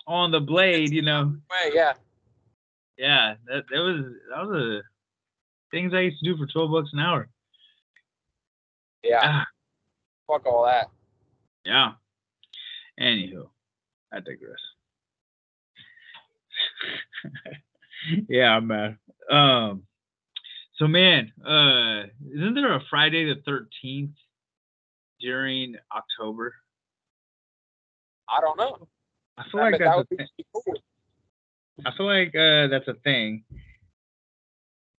[0.07, 1.37] on the blade, you know.
[1.51, 1.93] Way, yeah.
[2.99, 4.83] Yeah, that that was that was a
[5.71, 7.29] things I used to do for twelve bucks an hour.
[9.03, 9.21] Yeah.
[9.23, 9.47] Ah,
[10.27, 10.89] Fuck all that.
[11.65, 11.93] yeah.
[13.01, 13.49] Anywho,
[14.13, 14.59] I digress.
[18.29, 18.99] yeah, I'm mad.
[19.31, 19.85] Um,
[20.77, 24.17] so man, uh, isn't there a Friday the thirteenth
[25.21, 26.55] during October?
[28.29, 28.87] I don't know.
[29.41, 30.27] I feel like that's a thing.
[30.53, 30.75] cool.
[31.87, 33.43] I feel like uh, that's a thing,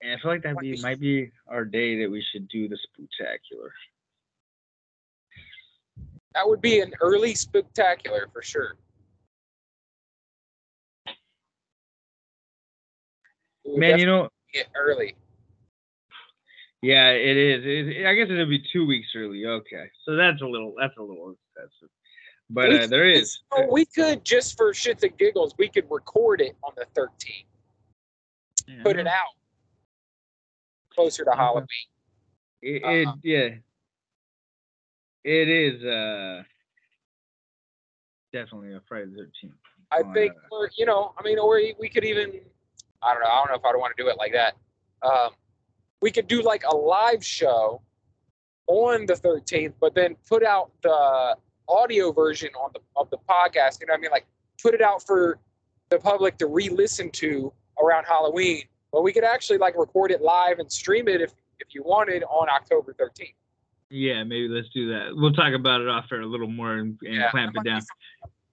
[0.02, 2.76] and I feel like that be might be our day that we should do the
[2.76, 3.70] spooktacular.
[6.34, 8.78] That would be an early spooktacular for sure.
[13.66, 14.30] Man, you know,
[14.76, 15.16] early.
[16.82, 17.62] Yeah, it is.
[17.64, 19.46] It, I guess it'll be two weeks early.
[19.46, 20.74] Okay, so that's a little.
[20.80, 21.90] That's a little excessive.
[22.54, 23.40] But uh, there is.
[23.54, 27.46] so we could just for shits and giggles, we could record it on the 13th,
[28.68, 29.36] Yeah, put it out
[30.94, 31.32] closer to.
[31.32, 31.68] Halloween.
[32.62, 33.16] It, it uh-huh.
[33.24, 33.50] yeah.
[35.24, 36.44] It is uh
[38.34, 39.54] definitely a Friday the Thirteenth.
[39.92, 42.40] I on, think, uh, or you know, I mean, or we could even,
[43.02, 44.56] I don't know, I don't know if I want to do it like that.
[45.04, 45.32] Um,
[46.02, 47.82] we could do like a live show
[48.68, 51.36] on the 13th, but then put out the
[51.72, 53.80] audio version on the of the podcast.
[53.82, 54.12] You know what I mean?
[54.12, 54.26] Like
[54.62, 55.40] put it out for
[55.90, 57.52] the public to re-listen to
[57.82, 58.64] around Halloween.
[58.92, 62.24] But we could actually like record it live and stream it if if you wanted
[62.24, 63.34] on October 13th.
[63.90, 65.10] Yeah, maybe let's do that.
[65.14, 67.82] We'll talk about it off air a little more and, and Yeah, clamp it down.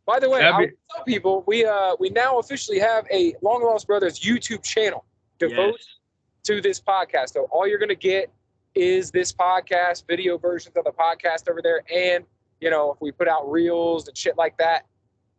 [0.04, 3.06] By the way, That'd I be- will tell people we uh we now officially have
[3.12, 5.04] a Long Lost Brothers YouTube channel
[5.38, 5.96] devoted Yes.
[6.44, 7.30] to this podcast.
[7.34, 8.30] So all you're gonna get
[8.74, 12.24] is this podcast, video versions of the podcast over there, and
[12.60, 14.86] you know if we put out reels and shit like that,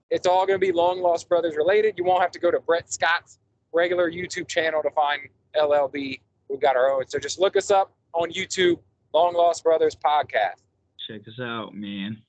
[0.10, 1.96] it's all gonna be Long Lost Brothers related.
[1.98, 3.40] You won't have to go to Brett Scott's
[3.74, 5.22] regular YouTube channel to find
[5.56, 6.22] LLB.
[6.50, 7.08] We've got our own.
[7.08, 8.80] So just look us up on YouTube,
[9.14, 10.64] Long Lost Brothers Podcast.
[11.08, 12.22] Check us out, man.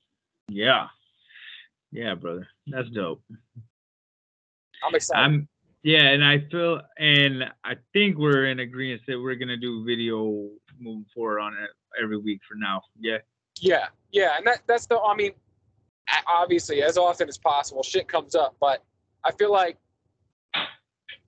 [0.47, 0.87] Yeah.
[1.91, 2.47] Yeah, brother.
[2.67, 3.21] That's dope.
[4.85, 5.23] I'm excited.
[5.23, 5.47] I'm
[5.83, 10.47] yeah, and I feel and I think we're in agreement that we're gonna do video
[10.79, 11.69] moving forward on it
[12.01, 12.81] every week for now.
[12.99, 13.17] Yeah.
[13.61, 14.99] Yeah, yeah, and that that's the.
[14.99, 15.31] I mean,
[16.27, 18.83] obviously, as often as possible, shit comes up, but
[19.23, 19.77] I feel like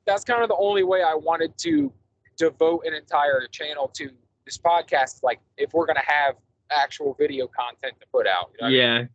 [0.06, 1.94] that's kind of the only way I wanted to
[2.38, 4.10] devote an entire channel to
[4.46, 5.22] this podcast.
[5.24, 6.36] Like, if we're gonna have
[6.72, 8.80] actual video content to put out, you know what I mean?
[8.80, 9.06] Yeah.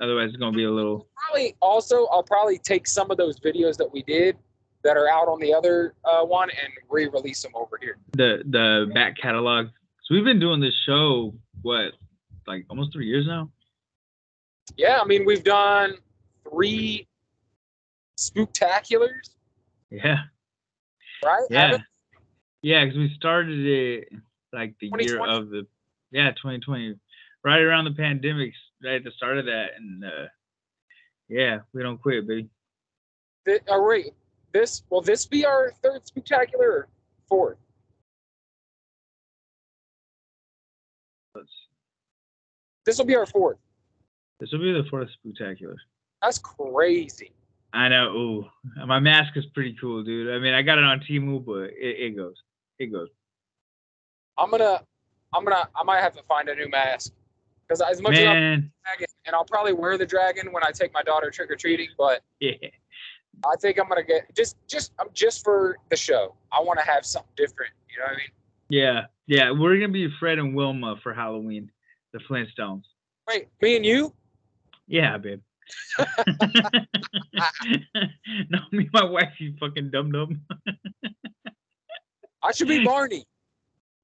[0.00, 3.76] Otherwise it's gonna be a little Probably also, I'll probably take some of those videos
[3.78, 4.36] that we did
[4.84, 7.98] that are out on the other uh, one and re-release them over here.
[8.12, 9.66] the the back catalog.
[10.04, 11.92] So we've been doing this show what
[12.50, 13.48] like almost three years now.
[14.76, 15.94] Yeah, I mean, we've done
[16.48, 17.06] three
[18.18, 19.30] spooktaculars,
[19.90, 20.18] Yeah.
[21.24, 21.46] right?
[21.50, 21.78] Yeah.
[22.62, 24.08] Yeah, because we started it
[24.52, 25.66] like the year of the
[26.10, 26.96] yeah 2020,
[27.44, 28.52] right around the pandemic,
[28.84, 30.26] right at the start of that, and uh
[31.28, 32.48] yeah, we don't quit, baby.
[33.46, 34.12] Th- oh, wait,
[34.52, 36.88] this will this be our third spooktacular or
[37.28, 37.58] fourth?
[41.34, 41.48] Let's
[42.86, 43.58] This will be our fourth.
[44.38, 45.76] This will be the fourth spooktacular.
[46.22, 47.32] That's crazy.
[47.72, 48.12] I know.
[48.12, 48.46] Ooh,
[48.86, 50.34] my mask is pretty cool, dude.
[50.34, 52.34] I mean, I got it on Temu, but it, it goes.
[52.78, 53.08] It goes.
[54.38, 54.82] I'm gonna,
[55.34, 57.12] I'm gonna, I might have to find a new mask
[57.68, 58.26] because as much Man.
[58.26, 61.50] as I'm dragon, and I'll probably wear the dragon when I take my daughter trick
[61.50, 62.52] or treating, but Yeah.
[63.44, 66.34] I think I'm gonna get just, just, I'm just for the show.
[66.52, 67.72] I want to have something different.
[67.88, 68.28] You know what I mean?
[68.70, 69.06] Yeah.
[69.26, 69.50] Yeah.
[69.52, 71.70] We're gonna be Fred and Wilma for Halloween.
[72.12, 72.82] The Flintstones.
[73.28, 74.12] Wait, me and you?
[74.86, 75.40] Yeah, babe.
[78.50, 80.40] no, me and my wife, you fucking dum dum.
[82.42, 83.24] I should be Barney.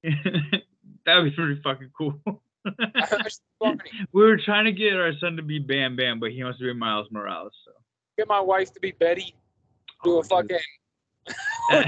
[0.04, 2.20] That'd be pretty fucking cool.
[2.66, 3.80] I should be Barney.
[4.12, 6.64] we were trying to get our son to be Bam Bam, but he wants to
[6.66, 7.52] be Miles Morales.
[7.64, 7.72] So
[8.18, 9.34] Get my wife to be Betty.
[10.04, 10.58] Do Oh, a fucking.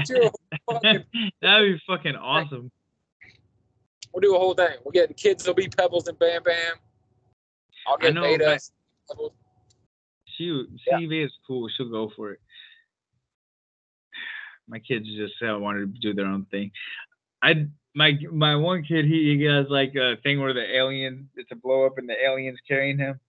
[0.05, 0.29] do
[0.67, 1.03] a fucking
[1.41, 2.71] That'd be fucking awesome.
[4.13, 4.77] We'll do a whole thing.
[4.83, 5.45] We'll get the kids.
[5.45, 6.55] Will be Pebbles and Bam Bam.
[7.87, 8.59] I'll I get know, Beta.
[9.09, 9.33] Pebbles.
[10.37, 10.99] She Yeah.
[10.99, 11.69] Is cool.
[11.75, 12.39] She'll go for it.
[14.67, 16.71] My kids just uh, wanted to do their own thing.
[17.41, 21.51] I my my one kid he, he has like a thing where the alien it's
[21.51, 23.19] a blow up and the aliens carrying him.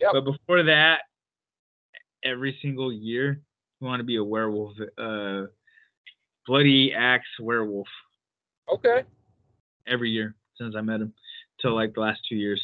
[0.00, 0.10] Yep.
[0.12, 1.02] But before that,
[2.24, 3.40] every single year
[3.80, 4.74] we want to be a werewolf.
[4.98, 5.44] Uh,
[6.46, 7.86] bloody axe werewolf
[8.72, 9.04] Okay.
[9.86, 11.12] Every year since I met him
[11.60, 12.60] till like the last two years.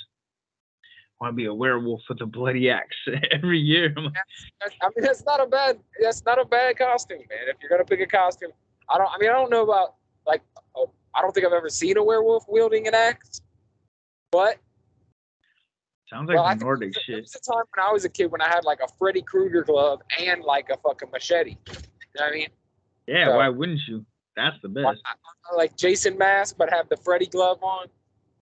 [1.20, 2.96] I Want to be a werewolf with a bloody axe
[3.32, 3.92] every year.
[3.96, 4.12] Like,
[4.60, 5.78] That's- I mean, that's not a bad.
[6.00, 7.48] That's not a bad costume, man.
[7.48, 8.52] If you're gonna pick a costume,
[8.88, 9.08] I don't.
[9.12, 9.94] I mean, I don't know about
[10.26, 10.42] like.
[10.76, 13.40] Oh, I don't think I've ever seen a werewolf wielding an axe.
[14.30, 14.58] But
[16.08, 17.20] Sounds like well, Nordic there shit.
[17.22, 19.62] was a time when I was a kid when I had like a Freddy Krueger
[19.64, 21.50] glove and like a fucking machete.
[21.68, 21.74] You
[22.18, 22.48] know what I mean?
[23.06, 24.06] Yeah, so- why wouldn't you?
[24.38, 25.00] That's the best.
[25.56, 27.88] Like Jason mask, but have the Freddy glove on.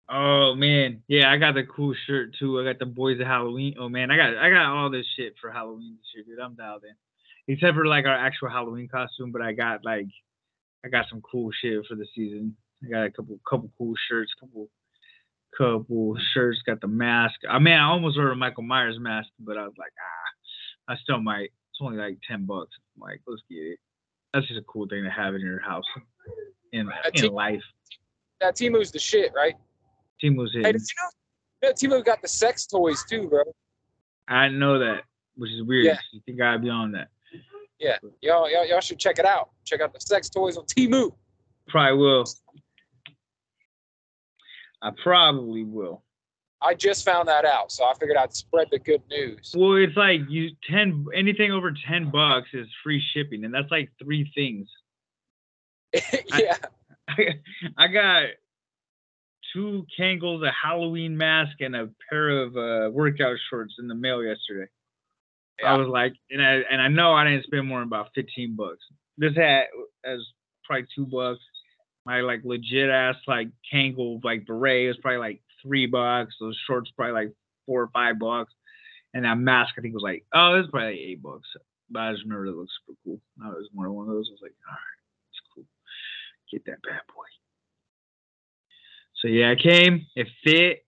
[0.09, 2.59] Oh man, yeah, I got the cool shirt too.
[2.61, 3.75] I got the boys of Halloween.
[3.79, 6.43] Oh man, I got I got all this shit for Halloween this year, dude.
[6.43, 6.95] I'm dialed in.
[7.53, 10.09] Except for like our actual Halloween costume, but I got like
[10.85, 12.57] I got some cool shit for the season.
[12.85, 14.69] I got a couple couple cool shirts, couple
[15.57, 16.63] couple shirts.
[16.67, 17.37] Got the mask.
[17.49, 20.97] I mean, I almost ordered a Michael Myers mask, but I was like, ah, I
[21.03, 21.53] still might.
[21.71, 22.73] It's only like ten bucks.
[22.97, 23.79] I'm like, let's get it.
[24.33, 25.85] That's just a cool thing to have in your house
[26.73, 27.33] in in it.
[27.33, 27.63] life.
[28.41, 29.55] That Temu's the shit, right?
[30.23, 30.73] Temu's Hey, in.
[30.73, 31.69] did you know?
[31.69, 33.43] Yeah, Temu got the sex toys too, bro.
[34.29, 35.03] I know that,
[35.37, 35.85] which is weird.
[35.85, 35.99] Yeah.
[36.13, 37.09] You think I'd be on that?
[37.79, 39.51] Yeah, y'all, y'all, y'all should check it out.
[39.65, 41.13] Check out the sex toys on Temu.
[41.69, 42.25] Probably will.
[44.81, 46.03] I probably will.
[46.63, 49.53] I just found that out, so I figured I'd spread the good news.
[49.57, 53.91] Well, it's like you ten anything over ten bucks is free shipping, and that's like
[54.03, 54.69] three things.
[56.39, 56.57] yeah,
[57.77, 58.25] I got
[59.53, 64.23] two Kangols, a Halloween mask, and a pair of uh, workout shorts in the mail
[64.23, 64.71] yesterday.
[65.65, 68.57] I was like, and I and I know I didn't spend more than about fifteen
[68.57, 68.85] bucks.
[69.19, 69.67] This hat
[70.05, 70.19] as
[70.65, 71.41] probably two bucks.
[72.05, 76.35] My like legit ass like Kangol like beret was probably like three bucks.
[76.41, 77.33] Those shorts probably like
[77.67, 78.53] four or five bucks.
[79.15, 81.49] And that mask I think was like oh it's probably like eight bucks.
[81.91, 83.21] But I just remember it looks super cool.
[83.45, 84.29] I was more one of those.
[84.31, 85.01] I was like, all right,
[85.31, 85.65] it's cool.
[86.51, 87.25] Get that bad boy.
[89.21, 90.07] So yeah, I came.
[90.17, 90.85] It fit.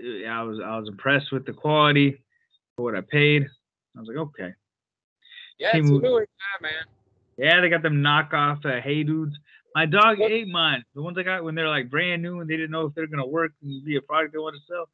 [0.00, 2.22] I was I was impressed with the quality
[2.76, 3.46] for what I paid.
[3.96, 4.54] I was like, okay.
[5.58, 6.72] yeah, Temu- Temu ain't bad, man.
[7.38, 9.36] Yeah, they got them knockoff uh, Hey Dudes.
[9.76, 10.82] My dog What- ate mine.
[10.94, 13.06] The ones I got when they're like brand new and they didn't know if they're
[13.06, 14.88] gonna work and be a product they want to sell.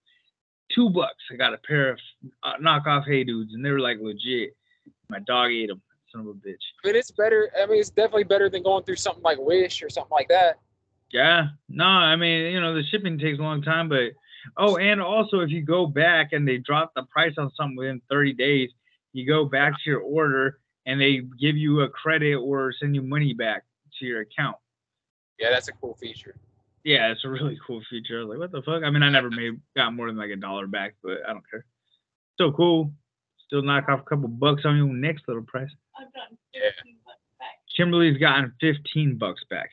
[0.74, 1.22] Two bucks.
[1.30, 2.00] I got a pair of
[2.42, 4.56] uh, knockoff Hey Dudes and they were like legit.
[5.08, 5.80] My dog ate them.
[6.10, 6.56] Son of a bitch.
[6.82, 7.48] But it's better.
[7.62, 10.58] I mean, it's definitely better than going through something like Wish or something like that.
[11.12, 11.50] Yeah.
[11.68, 14.10] No, I mean, you know, the shipping takes a long time, but
[14.56, 18.02] oh, and also if you go back and they drop the price on something within
[18.10, 18.70] 30 days,
[19.12, 23.02] you go back to your order and they give you a credit or send you
[23.02, 23.62] money back
[24.00, 24.56] to your account.
[25.43, 26.36] Yeah, that's a cool feature.
[26.84, 28.20] Yeah, it's a really cool feature.
[28.20, 28.84] I was like, what the fuck?
[28.84, 31.43] I mean, I never made got more than like a dollar back, but I don't
[31.51, 31.64] care.
[32.34, 32.93] Still cool.
[33.47, 35.70] Still knock off a couple bucks on your next little price.
[35.99, 36.70] I've gotten Yeah.
[36.76, 37.59] 15 bucks back.
[37.76, 39.70] Kimberly's gotten 15 bucks back.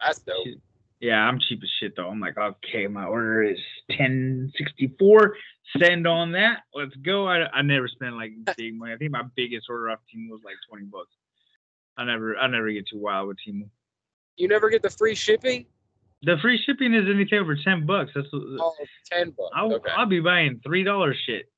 [0.00, 0.44] That's dope.
[0.44, 0.60] She-
[1.00, 2.08] Yeah, I'm cheap as shit though.
[2.08, 3.58] I'm like, okay, my order is
[3.88, 5.36] 1064.
[5.78, 6.62] Send on that.
[6.74, 7.28] Let's go.
[7.28, 8.92] I, I never spend like big money.
[8.92, 11.12] I think my biggest order off Temu was like 20 bucks.
[11.96, 13.68] I never I never get too wild with Temu.
[14.40, 15.66] You never get the free shipping?
[16.22, 18.10] The free shipping is anything over 10 bucks.
[18.14, 18.74] That's what, Oh,
[19.12, 19.50] 10 bucks.
[19.54, 19.90] I'll, okay.
[19.94, 21.50] I'll be buying three dollar shit.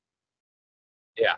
[1.17, 1.35] Yeah,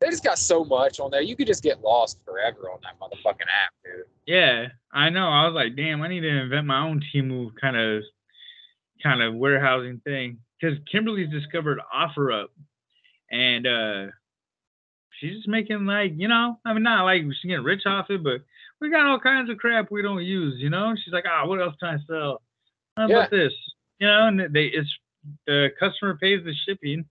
[0.00, 1.20] they just got so much on there.
[1.22, 4.04] You could just get lost forever on that motherfucking app, dude.
[4.26, 5.28] Yeah, I know.
[5.28, 8.02] I was like, damn, I need to invent my own Temu kind of
[9.02, 12.46] kind of warehousing thing because Kimberly's discovered OfferUp,
[13.30, 14.06] and uh,
[15.18, 18.22] she's just making like you know, I mean not like she's getting rich off it,
[18.22, 18.40] but
[18.82, 20.92] we got all kinds of crap we don't use, you know.
[21.02, 22.42] She's like, ah, what else can I sell?
[22.96, 23.16] How yeah.
[23.16, 23.52] about this?
[24.00, 24.92] You know, and they it's
[25.46, 27.04] the customer pays the shipping.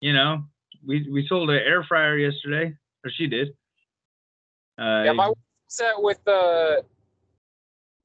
[0.00, 0.44] You know,
[0.84, 2.74] we we sold an air fryer yesterday,
[3.04, 3.50] or she did.
[4.78, 5.30] Uh, yeah, my
[5.68, 6.76] set with uh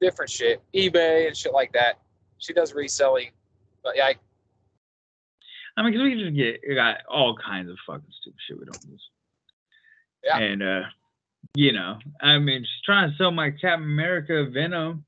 [0.00, 1.98] different shit, eBay and shit like that.
[2.38, 3.30] She does reselling,
[3.82, 4.06] but yeah.
[4.06, 4.14] I,
[5.76, 8.66] I mean, cause we just get we got all kinds of fucking stupid shit we
[8.66, 9.02] don't use.
[10.22, 10.38] Yeah.
[10.38, 10.82] And uh,
[11.54, 15.04] you know, I mean, she's trying to sell my Captain America Venom.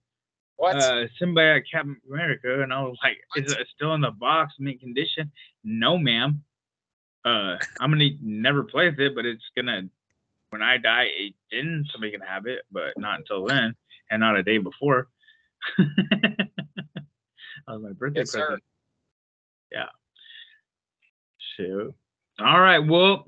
[0.56, 0.76] What?
[0.76, 3.44] Uh, symbiote Captain America, and I was like, what?
[3.46, 5.32] "Is it still in the box, mint condition?"
[5.64, 6.42] No, ma'am.
[7.24, 9.88] Uh, I'm gonna never play with it, but it's gonna
[10.52, 13.74] when I die, it, then somebody can have it, but not until then,
[14.10, 15.08] and not a day before.
[15.78, 16.48] that
[17.66, 18.50] was my birthday yes, present.
[18.50, 18.58] Sir.
[19.72, 19.86] Yeah.
[21.56, 21.94] So,
[22.38, 22.80] all right.
[22.80, 23.26] Well,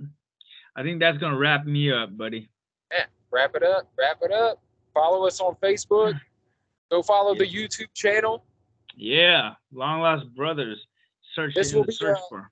[0.76, 2.50] I think that's gonna wrap me up, buddy.
[3.34, 3.90] Wrap it up.
[3.98, 4.62] Wrap it up.
[4.94, 6.18] Follow us on Facebook.
[6.88, 7.40] Go follow yeah.
[7.40, 8.44] the YouTube channel.
[8.96, 10.86] Yeah, Long Lost Brothers.
[11.34, 12.50] Search this will be search uh, for.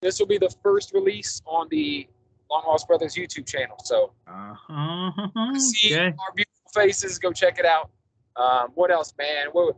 [0.00, 2.08] This will be the first release on the
[2.50, 3.76] Long Lost Brothers YouTube channel.
[3.84, 5.54] So uh-huh.
[5.58, 6.06] see okay.
[6.06, 7.18] our beautiful faces.
[7.18, 7.90] Go check it out.
[8.36, 9.48] Um, what else, man?
[9.52, 9.76] What,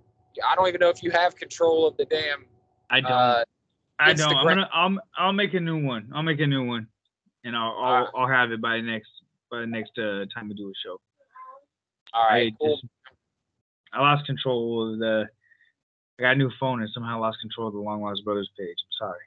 [0.48, 2.44] I don't even know if you have control of the damn.
[2.90, 3.10] I don't.
[3.10, 3.44] Uh,
[3.98, 4.36] I don't.
[4.36, 4.70] I'm gonna.
[4.72, 4.98] I'll.
[5.16, 6.12] I'll make a new one.
[6.14, 6.86] I'll make a new one,
[7.42, 7.72] and I'll.
[7.72, 8.08] I'll, right.
[8.14, 9.10] I'll have it by next.
[9.50, 11.00] By the next uh, time we do a show.
[12.14, 12.52] All right.
[12.52, 12.76] I, cool.
[12.76, 12.86] just,
[13.92, 15.28] I lost control of the.
[16.18, 18.68] I got a new phone and somehow lost control of the Long Lost Brothers page.
[18.68, 19.20] I'm sorry.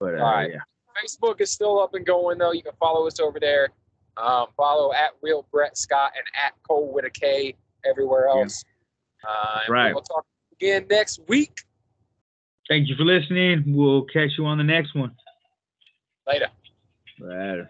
[0.00, 0.50] But uh, All right.
[0.50, 0.58] yeah.
[1.02, 2.52] Facebook is still up and going though.
[2.52, 3.68] You can follow us over there.
[4.16, 7.54] Um, follow at Real Brett Scott and at Cole with a K
[7.84, 8.64] everywhere else.
[9.22, 9.30] Yeah.
[9.30, 9.94] Uh, right.
[9.94, 11.52] We'll talk again next week.
[12.68, 13.64] Thank you for listening.
[13.66, 15.14] We'll catch you on the next one.
[16.26, 16.48] Later.
[17.20, 17.68] Later.